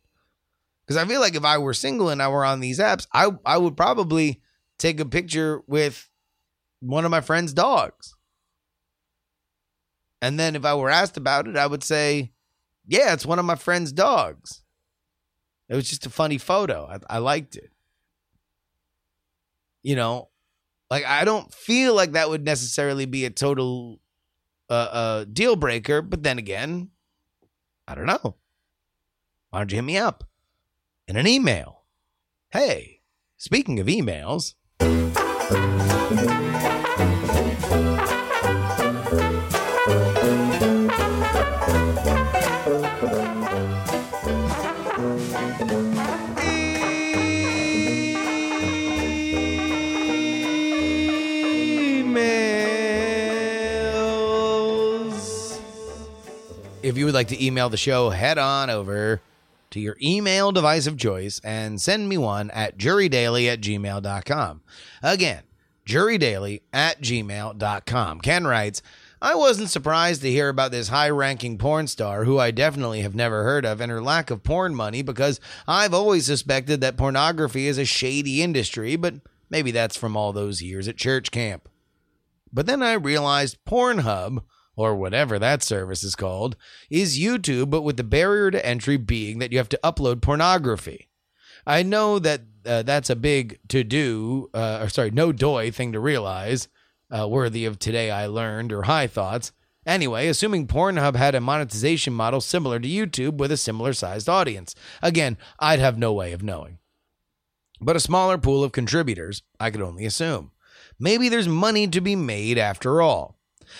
Because 0.85 0.97
I 0.97 1.07
feel 1.07 1.21
like 1.21 1.35
if 1.35 1.45
I 1.45 1.57
were 1.57 1.73
single 1.73 2.09
and 2.09 2.21
I 2.21 2.27
were 2.27 2.45
on 2.45 2.59
these 2.59 2.79
apps, 2.79 3.07
I 3.13 3.29
I 3.45 3.57
would 3.57 3.77
probably 3.77 4.41
take 4.77 4.99
a 4.99 5.05
picture 5.05 5.61
with 5.67 6.09
one 6.81 7.05
of 7.05 7.11
my 7.11 7.21
friend's 7.21 7.53
dogs. 7.53 8.15
And 10.21 10.39
then 10.39 10.55
if 10.55 10.65
I 10.65 10.75
were 10.75 10.89
asked 10.89 11.17
about 11.17 11.47
it, 11.47 11.55
I 11.55 11.65
would 11.65 11.83
say, 11.83 12.31
yeah, 12.85 13.13
it's 13.13 13.25
one 13.25 13.39
of 13.39 13.45
my 13.45 13.55
friend's 13.55 13.91
dogs. 13.91 14.63
It 15.69 15.75
was 15.75 15.89
just 15.89 16.05
a 16.05 16.09
funny 16.09 16.37
photo. 16.37 16.85
I, 16.85 17.15
I 17.15 17.17
liked 17.19 17.55
it. 17.55 17.71
You 19.81 19.95
know, 19.95 20.29
like 20.89 21.05
I 21.05 21.23
don't 21.23 21.51
feel 21.53 21.95
like 21.95 22.11
that 22.11 22.29
would 22.29 22.43
necessarily 22.43 23.05
be 23.05 23.23
a 23.23 23.29
total 23.29 24.00
uh, 24.71 24.73
uh, 24.73 25.25
deal 25.25 25.55
breaker. 25.55 26.01
But 26.01 26.23
then 26.23 26.37
again, 26.37 26.89
I 27.87 27.93
don't 27.93 28.07
know. 28.07 28.37
Why 29.49 29.59
don't 29.59 29.71
you 29.71 29.77
hit 29.77 29.83
me 29.83 29.97
up 29.97 30.23
in 31.07 31.17
an 31.17 31.27
email? 31.27 31.83
Hey, 32.49 33.01
speaking 33.37 33.79
of. 33.79 33.87
Emails. 33.87 34.55
Would 57.11 57.17
like 57.17 57.27
to 57.27 57.45
email 57.45 57.67
the 57.67 57.75
show, 57.75 58.09
head 58.11 58.37
on 58.37 58.69
over 58.69 59.21
to 59.69 59.81
your 59.81 59.97
email 60.01 60.53
device 60.53 60.87
of 60.87 60.97
choice 60.97 61.41
and 61.43 61.81
send 61.81 62.07
me 62.07 62.17
one 62.17 62.49
at 62.51 62.77
jurydaily 62.77 63.51
at 63.51 63.59
gmail.com. 63.59 64.61
Again, 65.03 65.43
jurydaily 65.85 66.61
at 66.71 67.01
gmail.com. 67.01 68.21
Ken 68.21 68.47
writes, 68.47 68.81
I 69.21 69.35
wasn't 69.35 69.69
surprised 69.69 70.21
to 70.21 70.31
hear 70.31 70.47
about 70.47 70.71
this 70.71 70.87
high 70.87 71.09
ranking 71.09 71.57
porn 71.57 71.87
star 71.87 72.23
who 72.23 72.39
I 72.39 72.51
definitely 72.51 73.01
have 73.01 73.13
never 73.13 73.43
heard 73.43 73.65
of 73.65 73.81
and 73.81 73.91
her 73.91 74.01
lack 74.01 74.31
of 74.31 74.41
porn 74.41 74.73
money 74.73 75.01
because 75.01 75.41
I've 75.67 75.93
always 75.93 76.25
suspected 76.25 76.79
that 76.79 76.95
pornography 76.95 77.67
is 77.67 77.77
a 77.77 77.83
shady 77.83 78.41
industry, 78.41 78.95
but 78.95 79.15
maybe 79.49 79.71
that's 79.71 79.97
from 79.97 80.15
all 80.15 80.31
those 80.31 80.61
years 80.61 80.87
at 80.87 80.95
church 80.95 81.29
camp. 81.29 81.67
But 82.53 82.67
then 82.67 82.81
I 82.81 82.93
realized 82.93 83.57
Pornhub, 83.65 84.43
or 84.75 84.95
whatever 84.95 85.37
that 85.37 85.63
service 85.63 86.03
is 86.03 86.15
called, 86.15 86.55
is 86.89 87.19
YouTube, 87.19 87.69
but 87.69 87.81
with 87.81 87.97
the 87.97 88.03
barrier 88.03 88.51
to 88.51 88.65
entry 88.65 88.97
being 88.97 89.39
that 89.39 89.51
you 89.51 89.57
have 89.57 89.69
to 89.69 89.79
upload 89.83 90.21
pornography. 90.21 91.09
I 91.65 91.83
know 91.83 92.19
that 92.19 92.41
uh, 92.65 92.83
that's 92.83 93.09
a 93.09 93.15
big 93.15 93.59
to 93.69 93.83
do, 93.83 94.49
uh, 94.53 94.79
or 94.81 94.89
sorry, 94.89 95.11
no 95.11 95.31
doy 95.31 95.71
thing 95.71 95.91
to 95.93 95.99
realize, 95.99 96.67
uh, 97.09 97.27
worthy 97.27 97.65
of 97.65 97.79
today 97.79 98.09
I 98.09 98.27
learned 98.27 98.71
or 98.71 98.83
high 98.83 99.07
thoughts. 99.07 99.51
Anyway, 99.85 100.27
assuming 100.27 100.67
Pornhub 100.67 101.15
had 101.15 101.33
a 101.33 101.41
monetization 101.41 102.13
model 102.13 102.39
similar 102.39 102.79
to 102.79 102.87
YouTube 102.87 103.37
with 103.37 103.51
a 103.51 103.57
similar 103.57 103.93
sized 103.93 104.29
audience. 104.29 104.75
Again, 105.01 105.37
I'd 105.59 105.79
have 105.79 105.97
no 105.97 106.13
way 106.13 106.33
of 106.33 106.43
knowing. 106.43 106.77
But 107.79 107.95
a 107.95 107.99
smaller 107.99 108.37
pool 108.37 108.63
of 108.63 108.71
contributors, 108.71 109.41
I 109.59 109.71
could 109.71 109.81
only 109.81 110.05
assume. 110.05 110.51
Maybe 110.99 111.29
there's 111.29 111.47
money 111.47 111.87
to 111.87 111.99
be 111.99 112.15
made 112.15 112.59
after 112.59 113.01
all. 113.01 113.39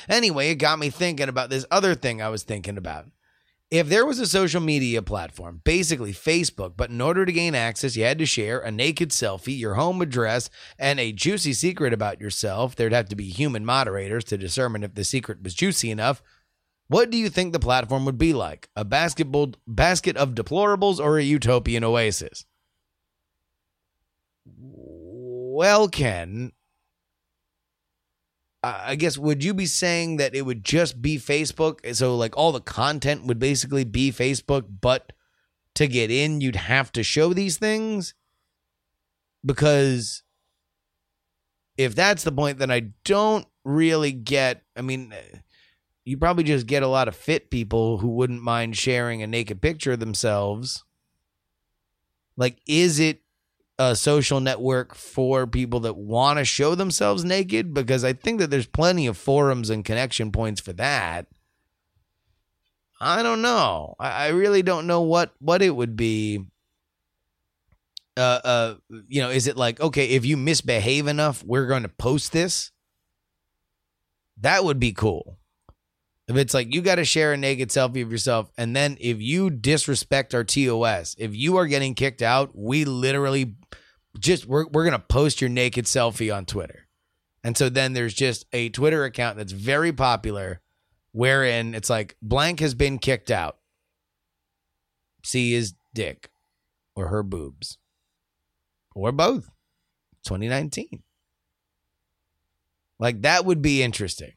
Anyway, 0.10 0.50
it 0.50 0.56
got 0.56 0.80
me 0.80 0.90
thinking 0.90 1.30
about 1.30 1.50
this 1.50 1.66
other 1.72 1.96
thing 1.96 2.22
I 2.22 2.30
was 2.30 2.44
thinking 2.44 2.78
about. 2.78 3.08
If 3.70 3.88
there 3.88 4.06
was 4.06 4.20
a 4.20 4.28
social 4.28 4.60
media 4.60 5.02
platform, 5.02 5.62
basically 5.64 6.12
Facebook, 6.12 6.74
but 6.76 6.90
in 6.90 7.00
order 7.00 7.26
to 7.26 7.32
gain 7.32 7.56
access, 7.56 7.96
you 7.96 8.04
had 8.04 8.20
to 8.20 8.26
share 8.26 8.60
a 8.60 8.70
naked 8.70 9.12
selfie, 9.12 9.58
your 9.58 9.76
home 9.76 10.02
address, 10.02 10.50
and 10.78 11.00
a 11.00 11.14
juicy 11.14 11.54
secret 11.54 11.94
about 11.94 12.20
yourself, 12.20 12.76
there'd 12.76 12.92
have 12.92 13.08
to 13.08 13.16
be 13.16 13.30
human 13.30 13.64
moderators 13.64 14.26
to 14.26 14.38
determine 14.38 14.84
if 14.84 14.96
the 14.96 15.06
secret 15.06 15.42
was 15.42 15.54
juicy 15.54 15.90
enough. 15.90 16.22
What 16.90 17.10
do 17.12 17.18
you 17.18 17.30
think 17.30 17.54
the 17.54 17.60
platform 17.60 18.04
would 18.04 18.18
be 18.18 18.34
like? 18.34 18.68
A 18.76 18.84
basketball 18.84 19.54
basket 19.66 20.18
of 20.18 20.36
deplorables 20.36 21.00
or 21.00 21.18
a 21.18 21.24
utopian 21.24 21.86
oasis? 21.86 22.46
Well, 24.44 25.88
Ken, 25.88 26.52
I 28.64 28.96
guess 28.96 29.18
would 29.18 29.44
you 29.44 29.56
be 29.56 29.66
saying 29.66 30.18
that 30.18 30.36
it 30.36 30.44
would 30.44 30.64
just 30.64 31.02
be 31.02 31.18
Facebook? 31.18 31.96
So 31.96 32.16
like 32.16 32.38
all 32.38 32.52
the 32.52 32.62
content 32.62 33.26
would 33.26 33.40
basically 33.40 33.84
be 33.84 34.12
Facebook, 34.12 34.66
but 34.82 35.14
to 35.76 35.88
get 35.88 36.12
in, 36.12 36.42
you'd 36.42 36.56
have 36.56 36.92
to 36.92 37.04
show 37.04 37.34
these 37.34 37.58
things? 37.58 38.14
Because 39.44 40.22
if 41.78 41.96
that's 41.96 42.24
the 42.24 42.32
point, 42.32 42.60
then 42.60 42.70
I 42.70 42.92
don't 43.04 43.48
really 43.64 44.12
get. 44.12 44.62
I 44.76 44.82
mean, 44.82 45.14
you 46.06 46.18
probably 46.18 46.44
just 46.44 46.68
get 46.68 46.84
a 46.84 46.88
lot 46.88 47.08
of 47.08 47.16
fit 47.16 47.50
people 47.50 47.98
who 47.98 48.10
wouldn't 48.10 48.44
mind 48.44 48.78
sharing 48.78 49.24
a 49.24 49.28
naked 49.28 49.62
picture 49.62 49.94
of 49.94 50.00
themselves. 50.00 50.84
Like, 52.38 52.60
is 52.68 53.00
it 53.00 53.22
a 53.82 53.96
social 53.96 54.40
network 54.40 54.94
for 54.94 55.48
people 55.48 55.80
that 55.82 55.98
want 55.98 56.38
to 56.38 56.46
show 56.46 56.76
themselves 56.76 57.24
naked? 57.24 57.74
Because 57.74 58.04
I 58.04 58.14
think 58.14 58.40
that 58.40 58.52
there's 58.52 58.68
plenty 58.68 59.08
of 59.08 59.18
forums 59.18 59.70
and 59.70 59.84
connection 59.84 60.32
points 60.32 60.62
for 60.62 60.74
that. 60.74 61.28
I 63.00 63.24
don't 63.24 63.42
know. 63.42 63.96
I, 64.00 64.10
I 64.10 64.28
really 64.28 64.62
don't 64.62 64.86
know 64.86 65.02
what 65.02 65.34
what 65.40 65.64
it 65.64 65.76
would 65.76 65.96
be. 65.96 66.46
Uh, 68.16 68.40
uh, 68.44 68.76
you 69.08 69.22
know, 69.22 69.30
is 69.32 69.48
it 69.48 69.58
like 69.58 69.82
okay, 69.82 70.10
if 70.10 70.26
you 70.26 70.38
misbehave 70.38 71.08
enough, 71.08 71.44
we're 71.44 71.66
going 71.66 71.84
to 71.84 71.90
post 71.90 72.32
this? 72.32 72.72
That 74.40 74.64
would 74.64 74.80
be 74.80 74.94
cool. 74.94 75.40
If 76.32 76.38
it's 76.38 76.54
like 76.54 76.74
you 76.74 76.82
got 76.82 76.96
to 76.96 77.04
share 77.04 77.34
a 77.34 77.38
naked 77.38 77.68
selfie 77.68 78.02
of 78.02 78.10
yourself, 78.10 78.50
and 78.58 78.74
then 78.74 78.96
if 79.02 79.22
you 79.22 79.50
disrespect 79.50 80.34
our 80.34 80.46
TOS, 80.46 81.14
if 81.20 81.36
you 81.36 81.58
are 81.58 81.68
getting 81.68 81.94
kicked 81.94 82.22
out, 82.22 82.52
we 82.56 82.86
literally 82.86 83.56
just 84.18 84.46
we're 84.46 84.66
we're 84.68 84.86
gonna 84.86 84.98
post 84.98 85.42
your 85.42 85.50
naked 85.50 85.84
selfie 85.84 86.34
on 86.34 86.46
Twitter. 86.46 86.88
And 87.44 87.58
so 87.58 87.68
then 87.68 87.92
there's 87.92 88.14
just 88.14 88.46
a 88.54 88.70
Twitter 88.70 89.04
account 89.04 89.36
that's 89.36 89.52
very 89.52 89.92
popular 89.92 90.62
wherein 91.12 91.76
it's 91.76 91.90
like 91.90 92.16
blank 92.22 92.62
has 92.62 92.76
been 92.76 92.98
kicked 92.98 93.30
out. 93.30 93.58
See 95.24 95.52
his 95.52 95.74
dick 95.94 96.32
or 96.96 97.10
her 97.10 97.24
boobs. 97.24 97.78
Or 98.96 99.12
both. 99.12 99.50
2019. 100.24 101.04
Like 103.00 103.24
that 103.24 103.44
would 103.44 103.62
be 103.62 103.84
interesting. 103.84 104.32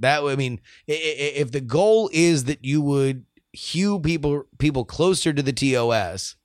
That 0.00 0.22
I 0.22 0.36
mean 0.36 0.60
if 0.86 1.50
the 1.50 1.60
goal 1.60 2.10
is 2.12 2.44
that 2.44 2.64
you 2.64 2.80
would 2.82 3.24
hew 3.52 4.00
people 4.00 4.44
people 4.58 4.84
closer 4.84 5.32
to 5.32 5.42
the 5.42 5.52
TOS, 5.52 6.36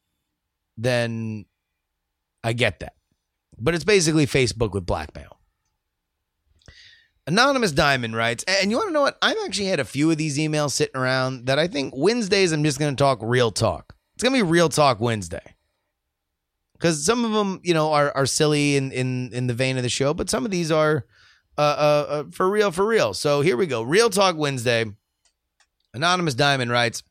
then 0.78 1.46
I 2.44 2.54
get 2.54 2.80
that. 2.80 2.96
But 3.58 3.76
it's 3.76 3.84
basically 3.84 4.26
Facebook 4.26 4.74
with 4.74 4.86
blackmail. 4.86 5.40
Anonymous 7.26 7.72
Diamond 7.72 8.16
writes, 8.16 8.44
and 8.48 8.70
you 8.70 8.78
want 8.78 8.90
to 8.90 8.94
know 8.94 9.02
what? 9.02 9.18
I've 9.22 9.38
actually 9.46 9.68
had 9.68 9.80
a 9.80 9.86
few 9.86 10.12
of 10.12 10.18
these 10.18 10.38
emails 10.38 10.72
sitting 10.72 11.00
around 11.00 11.46
that 11.46 11.58
I 11.58 11.68
think 11.68 11.94
Wednesdays 11.96 12.52
I'm 12.52 12.64
just 12.66 12.80
going 12.80 12.94
to 12.94 13.02
talk 13.02 13.20
real 13.22 13.50
talk. 13.52 13.96
It's 14.16 14.24
going 14.24 14.34
to 14.38 14.44
be 14.44 14.50
real 14.50 14.68
talk 14.68 15.00
Wednesday. 15.00 15.56
Because 16.74 17.06
some 17.06 17.24
of 17.24 17.32
them, 17.32 17.62
you 17.64 17.74
know, 17.74 17.94
are 17.94 18.12
are 18.14 18.26
silly 18.26 18.76
in, 18.76 18.92
in 18.92 19.30
in 19.32 19.48
the 19.48 19.54
vein 19.54 19.78
of 19.78 19.84
the 19.84 19.90
show, 19.90 20.14
but 20.14 20.30
some 20.30 20.44
of 20.44 20.52
these 20.52 20.70
are 20.70 21.06
uh, 21.58 21.62
uh, 21.62 22.06
uh 22.10 22.24
for 22.32 22.50
real, 22.50 22.72
for 22.72 22.86
real. 22.86 23.14
So 23.14 23.42
here 23.42 23.58
we 23.58 23.68
go. 23.68 23.82
Real 23.82 24.10
talk 24.10 24.36
Wednesday. 24.38 24.86
Anonymous 25.94 26.34
Diamond 26.34 26.72
writes, 26.72 27.04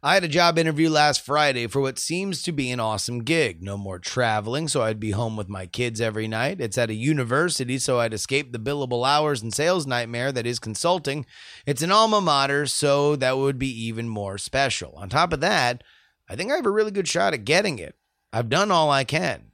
I 0.00 0.14
had 0.14 0.22
a 0.22 0.28
job 0.28 0.58
interview 0.58 0.90
last 0.90 1.22
Friday 1.22 1.66
for 1.66 1.80
what 1.80 1.98
seems 1.98 2.44
to 2.44 2.52
be 2.52 2.70
an 2.70 2.78
awesome 2.78 3.24
gig. 3.24 3.64
No 3.64 3.76
more 3.76 3.98
traveling, 3.98 4.68
so 4.68 4.82
I'd 4.82 5.00
be 5.00 5.10
home 5.10 5.36
with 5.36 5.48
my 5.48 5.66
kids 5.66 6.00
every 6.00 6.28
night. 6.28 6.60
It's 6.60 6.78
at 6.78 6.90
a 6.90 6.94
university, 6.94 7.78
so 7.78 7.98
I'd 7.98 8.14
escape 8.14 8.52
the 8.52 8.60
billable 8.60 9.04
hours 9.04 9.42
and 9.42 9.52
sales 9.52 9.88
nightmare 9.88 10.30
that 10.30 10.46
is 10.46 10.60
consulting. 10.60 11.26
It's 11.66 11.82
an 11.82 11.90
alma 11.90 12.20
mater, 12.20 12.66
so 12.66 13.16
that 13.16 13.38
would 13.38 13.58
be 13.58 13.86
even 13.86 14.08
more 14.08 14.38
special. 14.38 14.92
On 14.96 15.08
top 15.08 15.32
of 15.32 15.40
that, 15.40 15.82
I 16.28 16.36
think 16.36 16.52
I 16.52 16.56
have 16.56 16.66
a 16.66 16.70
really 16.70 16.92
good 16.92 17.08
shot 17.08 17.34
at 17.34 17.44
getting 17.44 17.80
it. 17.80 17.96
I've 18.32 18.48
done 18.48 18.70
all 18.70 18.92
I 18.92 19.02
can. 19.02 19.50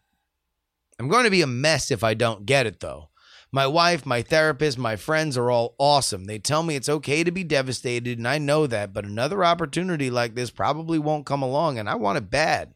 I'm 0.99 1.09
going 1.09 1.25
to 1.25 1.31
be 1.31 1.41
a 1.41 1.47
mess 1.47 1.91
if 1.91 2.05
I 2.05 2.13
don't 2.13 2.45
get 2.45 2.67
it, 2.67 2.81
though. 2.81 3.09
My 3.55 3.69
wife, 3.69 4.05
my 4.05 4.21
therapist, 4.21 4.79
my 4.79 4.97
friends 4.97 5.39
are 5.39 5.49
all 5.49 5.77
awesome. 5.79 6.25
They 6.25 6.41
tell 6.41 6.65
me 6.65 6.75
it's 6.75 6.89
okay 6.89 7.23
to 7.23 7.31
be 7.31 7.45
devastated, 7.45 8.19
and 8.19 8.27
I 8.27 8.37
know 8.37 8.67
that, 8.67 8.93
but 8.93 9.05
another 9.05 9.45
opportunity 9.45 10.11
like 10.11 10.35
this 10.35 10.51
probably 10.51 10.99
won't 10.99 11.25
come 11.25 11.41
along, 11.41 11.79
and 11.79 11.89
I 11.89 11.95
want 11.95 12.19
it 12.19 12.29
bad. 12.33 12.75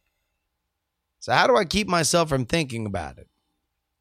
So, 1.19 1.33
how 1.33 1.47
do 1.47 1.57
I 1.57 1.65
keep 1.65 1.89
myself 1.89 2.29
from 2.29 2.45
thinking 2.45 2.85
about 2.85 3.17
it? 3.17 3.27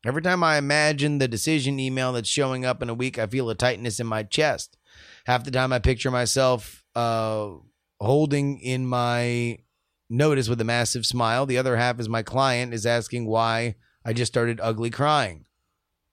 Every 0.05 0.23
time 0.23 0.45
I 0.45 0.57
imagine 0.57 1.19
the 1.19 1.27
decision 1.27 1.81
email 1.81 2.12
that's 2.12 2.29
showing 2.29 2.64
up 2.64 2.81
in 2.81 2.88
a 2.88 2.95
week, 2.95 3.19
I 3.19 3.27
feel 3.27 3.51
a 3.51 3.57
tightness 3.57 3.99
in 3.99 4.07
my 4.07 4.23
chest. 4.23 4.77
Half 5.27 5.43
the 5.43 5.51
time, 5.51 5.73
I 5.73 5.81
picture 5.81 6.12
myself 6.12 6.85
uh, 6.95 7.55
holding 8.01 8.61
in 8.61 8.87
my 8.87 9.59
notice 10.09 10.49
with 10.49 10.61
a 10.61 10.64
massive 10.64 11.07
smile. 11.07 11.45
The 11.45 11.59
other 11.59 11.77
half 11.77 11.99
is 11.99 12.09
my 12.09 12.23
client 12.23 12.73
is 12.73 12.87
asking 12.87 13.27
why 13.27 13.75
I 14.05 14.12
just 14.12 14.33
started 14.33 14.61
ugly 14.62 14.91
crying. 14.91 15.45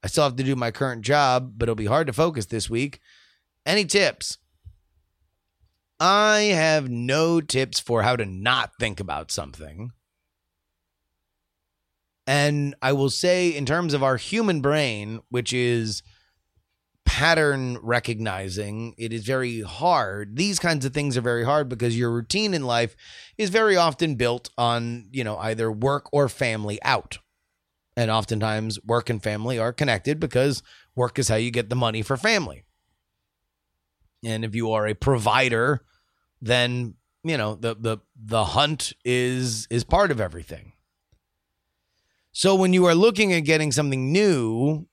I 0.06 0.08
still 0.08 0.24
have 0.24 0.36
to 0.36 0.44
do 0.44 0.56
my 0.56 0.70
current 0.70 1.02
job, 1.02 1.54
but 1.58 1.64
it'll 1.64 1.74
be 1.74 1.88
hard 1.88 2.06
to 2.06 2.14
focus 2.14 2.46
this 2.46 2.70
week. 2.70 3.00
Any 3.66 3.86
tips? 3.86 4.38
I 6.00 6.42
have 6.54 6.92
no 6.92 7.42
tips 7.42 7.80
for 7.80 8.04
how 8.04 8.16
to 8.16 8.24
not 8.24 8.74
think 8.80 9.00
about 9.00 9.32
something. 9.32 9.94
And 12.28 12.76
I 12.84 12.94
will 12.94 13.10
say, 13.10 13.50
in 13.50 13.66
terms 13.66 13.96
of 13.96 14.04
our 14.04 14.18
human 14.18 14.62
brain, 14.62 15.22
which 15.30 15.52
is 15.52 16.04
pattern 17.06 17.80
recognizing, 17.82 18.94
it 19.00 19.12
is 19.12 19.26
very 19.26 19.62
hard. 19.62 20.36
These 20.36 20.60
kinds 20.60 20.86
of 20.86 20.94
things 20.94 21.18
are 21.18 21.22
very 21.22 21.46
hard 21.46 21.68
because 21.68 21.98
your 21.98 22.12
routine 22.12 22.54
in 22.54 22.64
life 22.64 22.96
is 23.40 23.50
very 23.50 23.76
often 23.76 24.14
built 24.14 24.52
on, 24.56 25.08
you 25.12 25.24
know, 25.24 25.38
either 25.40 25.72
work 25.72 26.10
or 26.14 26.30
family 26.30 26.80
out. 26.84 27.18
And 27.98 28.12
oftentimes, 28.12 28.78
work 28.84 29.10
and 29.10 29.24
family 29.24 29.58
are 29.58 29.72
connected 29.72 30.20
because 30.20 30.62
work 30.96 31.18
is 31.18 31.30
how 31.30 31.36
you 31.36 31.50
get 31.50 31.70
the 31.70 31.76
money 31.76 32.02
for 32.02 32.18
family. 32.18 32.66
And 34.24 34.44
if 34.44 34.54
you 34.54 34.72
are 34.74 34.88
a 34.88 34.94
provider, 34.94 35.82
then 36.42 36.96
you 37.24 37.38
know 37.38 37.56
the 37.56 37.76
the 37.76 37.98
the 38.16 38.44
hunt 38.44 38.94
is 39.06 39.68
is 39.70 39.84
part 39.84 40.12
of 40.12 40.20
everything. 40.20 40.74
So 42.32 42.56
when 42.56 42.74
you 42.74 42.86
are 42.86 42.96
looking 42.96 43.32
at 43.32 43.42
getting 43.42 43.72
something 43.72 44.12
new, 44.12 44.88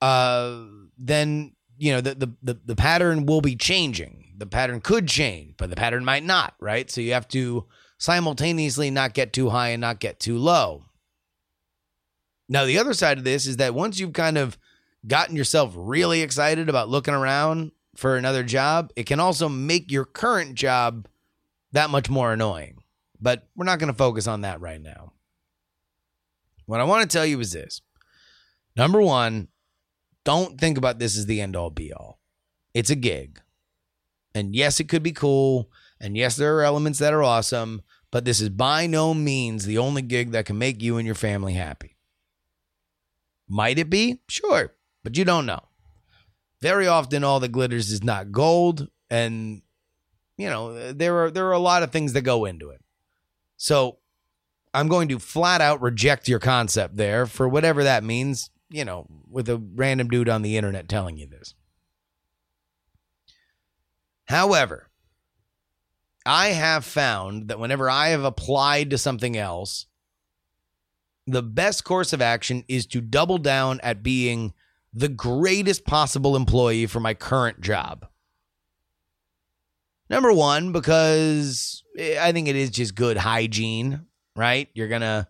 uh, 0.00 0.64
then 0.98 1.54
you 1.76 1.92
know 1.92 2.00
the, 2.00 2.14
the 2.14 2.28
the 2.42 2.60
the 2.66 2.76
pattern 2.76 3.26
will 3.26 3.40
be 3.40 3.54
changing. 3.54 4.34
The 4.36 4.46
pattern 4.46 4.80
could 4.80 5.06
change, 5.08 5.54
but 5.56 5.70
the 5.70 5.76
pattern 5.76 6.04
might 6.04 6.24
not. 6.24 6.54
Right. 6.60 6.90
So 6.90 7.00
you 7.00 7.12
have 7.12 7.28
to 7.28 7.66
simultaneously 7.98 8.90
not 8.90 9.14
get 9.14 9.32
too 9.32 9.50
high 9.50 9.68
and 9.68 9.80
not 9.80 10.00
get 10.00 10.20
too 10.20 10.38
low. 10.38 10.84
Now, 12.48 12.64
the 12.64 12.78
other 12.78 12.94
side 12.94 13.18
of 13.18 13.24
this 13.24 13.46
is 13.46 13.58
that 13.58 13.74
once 13.74 14.00
you've 14.00 14.14
kind 14.14 14.38
of 14.38 14.56
gotten 15.06 15.36
yourself 15.36 15.74
really 15.76 16.22
excited 16.22 16.68
about 16.68 16.88
looking 16.88 17.14
around 17.14 17.72
for 17.94 18.16
another 18.16 18.42
job, 18.42 18.92
it 18.96 19.04
can 19.04 19.20
also 19.20 19.48
make 19.48 19.90
your 19.90 20.04
current 20.04 20.54
job 20.54 21.06
that 21.72 21.90
much 21.90 22.08
more 22.08 22.32
annoying. 22.32 22.82
But 23.20 23.48
we're 23.54 23.64
not 23.64 23.78
going 23.78 23.92
to 23.92 23.98
focus 23.98 24.26
on 24.26 24.42
that 24.42 24.60
right 24.60 24.80
now. 24.80 25.12
What 26.66 26.80
I 26.80 26.84
want 26.84 27.08
to 27.08 27.14
tell 27.14 27.26
you 27.26 27.40
is 27.40 27.52
this 27.52 27.80
number 28.76 29.00
one, 29.00 29.48
don't 30.24 30.60
think 30.60 30.78
about 30.78 30.98
this 30.98 31.16
as 31.18 31.26
the 31.26 31.40
end 31.40 31.56
all 31.56 31.70
be 31.70 31.92
all. 31.92 32.20
It's 32.74 32.90
a 32.90 32.94
gig. 32.94 33.40
And 34.34 34.54
yes, 34.54 34.78
it 34.78 34.88
could 34.88 35.02
be 35.02 35.12
cool. 35.12 35.70
And 36.00 36.16
yes, 36.16 36.36
there 36.36 36.56
are 36.58 36.62
elements 36.62 36.98
that 37.00 37.14
are 37.14 37.22
awesome. 37.22 37.82
But 38.10 38.24
this 38.24 38.40
is 38.40 38.50
by 38.50 38.86
no 38.86 39.12
means 39.12 39.64
the 39.64 39.78
only 39.78 40.02
gig 40.02 40.30
that 40.30 40.46
can 40.46 40.58
make 40.58 40.82
you 40.82 40.96
and 40.96 41.06
your 41.06 41.14
family 41.14 41.54
happy. 41.54 41.96
Might 43.48 43.78
it 43.78 43.88
be? 43.88 44.20
Sure, 44.28 44.74
but 45.02 45.16
you 45.16 45.24
don't 45.24 45.46
know. 45.46 45.60
Very 46.60 46.86
often, 46.86 47.24
all 47.24 47.40
that 47.40 47.52
glitters 47.52 47.90
is 47.90 48.02
not 48.02 48.32
gold, 48.32 48.88
and 49.08 49.62
you 50.36 50.50
know 50.50 50.92
there 50.92 51.24
are 51.24 51.30
there 51.30 51.46
are 51.46 51.52
a 51.52 51.58
lot 51.58 51.82
of 51.82 51.90
things 51.90 52.12
that 52.12 52.22
go 52.22 52.44
into 52.44 52.70
it. 52.70 52.82
So, 53.56 53.98
I'm 54.74 54.88
going 54.88 55.08
to 55.08 55.18
flat 55.18 55.60
out 55.60 55.82
reject 55.82 56.28
your 56.28 56.40
concept 56.40 56.96
there 56.96 57.26
for 57.26 57.48
whatever 57.48 57.84
that 57.84 58.04
means. 58.04 58.50
You 58.70 58.84
know, 58.84 59.06
with 59.30 59.48
a 59.48 59.56
random 59.56 60.08
dude 60.08 60.28
on 60.28 60.42
the 60.42 60.56
internet 60.58 60.88
telling 60.88 61.16
you 61.16 61.26
this. 61.26 61.54
However, 64.26 64.90
I 66.26 66.48
have 66.48 66.84
found 66.84 67.48
that 67.48 67.58
whenever 67.58 67.88
I 67.88 68.08
have 68.08 68.24
applied 68.24 68.90
to 68.90 68.98
something 68.98 69.38
else, 69.38 69.86
the 71.28 71.42
best 71.42 71.84
course 71.84 72.12
of 72.12 72.22
action 72.22 72.64
is 72.68 72.86
to 72.86 73.00
double 73.00 73.38
down 73.38 73.80
at 73.82 74.02
being 74.02 74.54
the 74.94 75.08
greatest 75.08 75.84
possible 75.84 76.34
employee 76.34 76.86
for 76.86 77.00
my 77.00 77.14
current 77.14 77.60
job. 77.60 78.06
Number 80.10 80.32
one, 80.32 80.72
because 80.72 81.82
I 81.98 82.32
think 82.32 82.48
it 82.48 82.56
is 82.56 82.70
just 82.70 82.94
good 82.94 83.18
hygiene, 83.18 84.06
right? 84.34 84.68
You're 84.72 84.88
gonna 84.88 85.28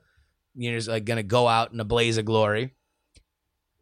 you're 0.55 0.75
just 0.75 0.89
like 0.89 1.05
gonna 1.05 1.25
go 1.25 1.49
out 1.49 1.73
in 1.73 1.81
a 1.81 1.85
blaze 1.85 2.17
of 2.17 2.25
glory. 2.25 2.75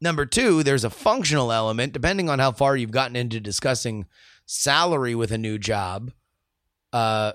Number 0.01 0.25
two, 0.27 0.63
there's 0.63 0.85
a 0.85 0.91
functional 0.91 1.53
element, 1.53 1.93
depending 1.93 2.31
on 2.31 2.39
how 2.39 2.53
far 2.53 2.77
you've 2.77 2.91
gotten 2.91 3.17
into 3.17 3.41
discussing 3.41 4.07
salary 4.47 5.15
with 5.15 5.33
a 5.33 5.39
new 5.39 5.59
job. 5.59 6.13
Uh, 6.93 7.33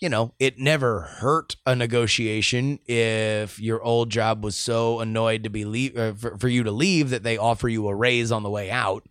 you 0.00 0.08
know, 0.08 0.32
it 0.38 0.58
never 0.58 1.00
hurt 1.00 1.56
a 1.66 1.74
negotiation 1.74 2.78
if 2.86 3.58
your 3.60 3.82
old 3.82 4.10
job 4.10 4.44
was 4.44 4.56
so 4.56 5.00
annoyed 5.00 5.42
to 5.42 5.50
be 5.50 5.64
leave 5.64 5.96
uh, 5.96 6.12
for, 6.14 6.36
for 6.38 6.48
you 6.48 6.62
to 6.62 6.70
leave 6.70 7.10
that 7.10 7.22
they 7.22 7.36
offer 7.36 7.68
you 7.68 7.88
a 7.88 7.94
raise 7.94 8.30
on 8.30 8.42
the 8.42 8.50
way 8.50 8.70
out. 8.70 9.08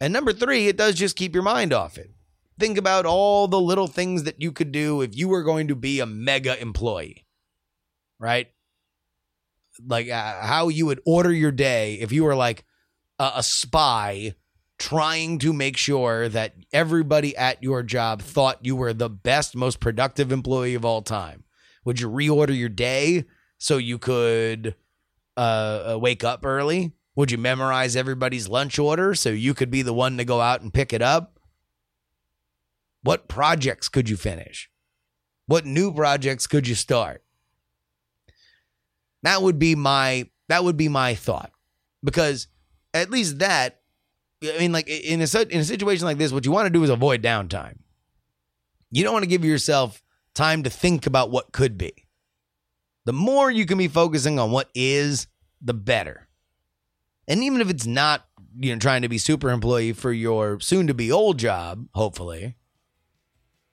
And 0.00 0.12
number 0.12 0.32
three, 0.32 0.68
it 0.68 0.76
does 0.76 0.94
just 0.94 1.16
keep 1.16 1.34
your 1.34 1.42
mind 1.42 1.72
off 1.72 1.96
it. 1.96 2.10
Think 2.58 2.78
about 2.78 3.06
all 3.06 3.48
the 3.48 3.60
little 3.60 3.86
things 3.86 4.24
that 4.24 4.40
you 4.40 4.52
could 4.52 4.72
do 4.72 5.02
if 5.02 5.16
you 5.16 5.28
were 5.28 5.42
going 5.42 5.68
to 5.68 5.74
be 5.74 6.00
a 6.00 6.06
mega 6.06 6.60
employee, 6.60 7.26
right? 8.18 8.48
Like 9.86 10.08
uh, 10.08 10.40
how 10.40 10.68
you 10.68 10.86
would 10.86 11.00
order 11.06 11.32
your 11.32 11.52
day 11.52 11.94
if 11.94 12.12
you 12.12 12.24
were 12.24 12.34
like 12.34 12.64
a, 13.18 13.32
a 13.36 13.42
spy 13.42 14.34
trying 14.78 15.38
to 15.38 15.52
make 15.52 15.76
sure 15.76 16.28
that 16.28 16.54
everybody 16.72 17.36
at 17.36 17.62
your 17.62 17.82
job 17.82 18.22
thought 18.22 18.64
you 18.64 18.76
were 18.76 18.92
the 18.92 19.08
best, 19.08 19.56
most 19.56 19.80
productive 19.80 20.30
employee 20.30 20.74
of 20.74 20.84
all 20.84 21.02
time? 21.02 21.44
Would 21.84 22.00
you 22.00 22.10
reorder 22.10 22.56
your 22.56 22.68
day 22.68 23.24
so 23.58 23.76
you 23.76 23.98
could 23.98 24.74
uh, 25.36 25.94
uh, 25.94 25.98
wake 25.98 26.24
up 26.24 26.44
early? 26.44 26.92
Would 27.14 27.30
you 27.30 27.38
memorize 27.38 27.96
everybody's 27.96 28.48
lunch 28.48 28.78
order 28.78 29.14
so 29.14 29.30
you 29.30 29.54
could 29.54 29.70
be 29.70 29.82
the 29.82 29.94
one 29.94 30.18
to 30.18 30.24
go 30.24 30.40
out 30.40 30.60
and 30.60 30.72
pick 30.72 30.92
it 30.92 31.00
up? 31.00 31.40
What 33.02 33.28
projects 33.28 33.88
could 33.88 34.08
you 34.08 34.16
finish? 34.16 34.68
What 35.46 35.64
new 35.64 35.92
projects 35.92 36.46
could 36.46 36.66
you 36.66 36.74
start? 36.74 37.22
That 39.22 39.42
would 39.42 39.58
be 39.58 39.74
my 39.74 40.28
that 40.48 40.64
would 40.64 40.76
be 40.76 40.88
my 40.88 41.14
thought. 41.14 41.52
Because 42.04 42.48
at 42.92 43.10
least 43.10 43.38
that 43.38 43.80
I 44.42 44.58
mean, 44.58 44.72
like 44.72 44.88
in 44.88 45.20
a 45.20 45.42
in 45.50 45.60
a 45.60 45.64
situation 45.64 46.04
like 46.04 46.18
this, 46.18 46.32
what 46.32 46.44
you 46.44 46.52
want 46.52 46.66
to 46.66 46.72
do 46.72 46.84
is 46.84 46.90
avoid 46.90 47.22
downtime. 47.22 47.78
You 48.90 49.02
don't 49.02 49.12
want 49.12 49.24
to 49.24 49.28
give 49.28 49.44
yourself 49.44 50.02
time 50.34 50.62
to 50.64 50.70
think 50.70 51.06
about 51.06 51.30
what 51.30 51.52
could 51.52 51.78
be. 51.78 52.06
The 53.06 53.12
more 53.12 53.50
you 53.50 53.66
can 53.66 53.78
be 53.78 53.88
focusing 53.88 54.38
on 54.38 54.50
what 54.50 54.68
is, 54.74 55.26
the 55.60 55.74
better. 55.74 56.28
And 57.28 57.42
even 57.42 57.60
if 57.60 57.70
it's 57.70 57.86
not, 57.86 58.26
you 58.58 58.72
know, 58.72 58.78
trying 58.78 59.02
to 59.02 59.08
be 59.08 59.18
super 59.18 59.50
employee 59.50 59.92
for 59.92 60.12
your 60.12 60.60
soon 60.60 60.86
to 60.86 60.94
be 60.94 61.10
old 61.10 61.38
job, 61.38 61.86
hopefully, 61.94 62.56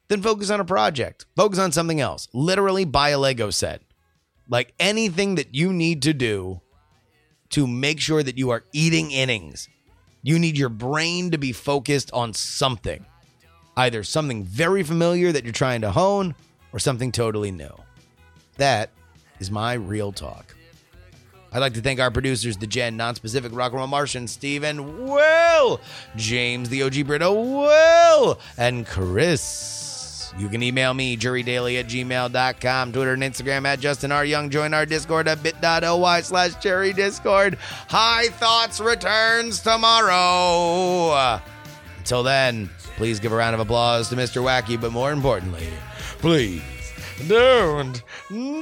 then 0.08 0.22
focus 0.22 0.50
on 0.50 0.60
a 0.60 0.66
project. 0.66 1.26
Focus 1.36 1.60
on 1.60 1.72
something 1.72 2.00
else. 2.00 2.28
Literally 2.34 2.86
buy 2.86 3.10
a 3.10 3.20
Lego 3.20 3.50
set. 3.50 3.82
Like 4.48 4.74
anything 4.80 5.36
that 5.36 5.54
you 5.54 5.74
need 5.74 6.02
to 6.04 6.14
do 6.14 6.62
to 7.50 7.68
make 7.68 8.00
sure 8.00 8.24
that 8.24 8.38
you 8.38 8.50
are 8.50 8.66
eating 8.74 9.12
innings 9.12 9.68
you 10.24 10.40
need 10.40 10.58
your 10.58 10.70
brain 10.70 11.32
to 11.32 11.38
be 11.38 11.52
focused 11.52 12.10
on 12.14 12.34
something, 12.34 13.06
either 13.78 14.04
something 14.04 14.44
very 14.44 14.82
familiar 14.82 15.32
that 15.32 15.44
you're 15.44 15.54
trying 15.54 15.82
to 15.82 15.92
hone 15.92 16.34
or 16.72 16.80
something 16.80 17.12
totally 17.12 17.52
new. 17.52 17.76
That 18.58 18.90
is 19.40 19.52
my 19.52 19.74
real 19.74 20.12
talk. 20.12 20.56
I'd 21.52 21.60
like 21.60 21.74
to 21.76 21.82
thank 21.82 22.00
our 22.00 22.10
producers, 22.10 22.58
the 22.58 22.66
Gen, 22.66 22.98
Non-Specific, 22.98 23.52
Rock 23.54 23.74
and 23.74 23.80
Roll 23.80 23.88
Martian, 23.88 24.28
Steven, 24.28 25.06
Will, 25.06 25.80
James, 26.16 26.70
the 26.70 26.82
OG 26.82 27.06
Brito, 27.06 27.34
Will, 27.34 28.40
and 28.58 28.88
Chris. 28.88 29.83
You 30.38 30.50
can 30.50 30.64
email 30.64 30.94
me, 30.94 31.16
jurydaily 31.16 31.80
at 31.80 31.88
gmail.com, 31.88 32.92
Twitter 32.92 33.14
and 33.14 33.22
Instagram 33.24 33.66
at 33.66 33.80
Justin 33.80 34.12
R. 34.12 34.26
Young. 34.26 34.50
Join 34.50 34.74
our 34.74 34.86
Discord 34.86 35.28
at 35.28 35.44
bit.ly 35.44 36.22
slash 36.22 36.60
cherry 36.62 36.92
discord. 36.92 37.58
High 37.88 38.28
Thoughts 38.30 38.80
returns 38.80 39.62
tomorrow. 39.62 41.40
Until 42.00 42.24
then, 42.24 42.70
please 42.98 43.20
give 43.20 43.32
a 43.32 43.36
round 43.36 43.54
of 43.54 43.60
applause 43.60 44.10
to 44.10 44.16
Mr. 44.16 44.44
Wacky, 44.44 44.80
but 44.80 44.92
more 44.92 45.12
importantly, 45.12 45.68
please 46.20 46.62
don't 47.28 48.02
Do 48.30 48.62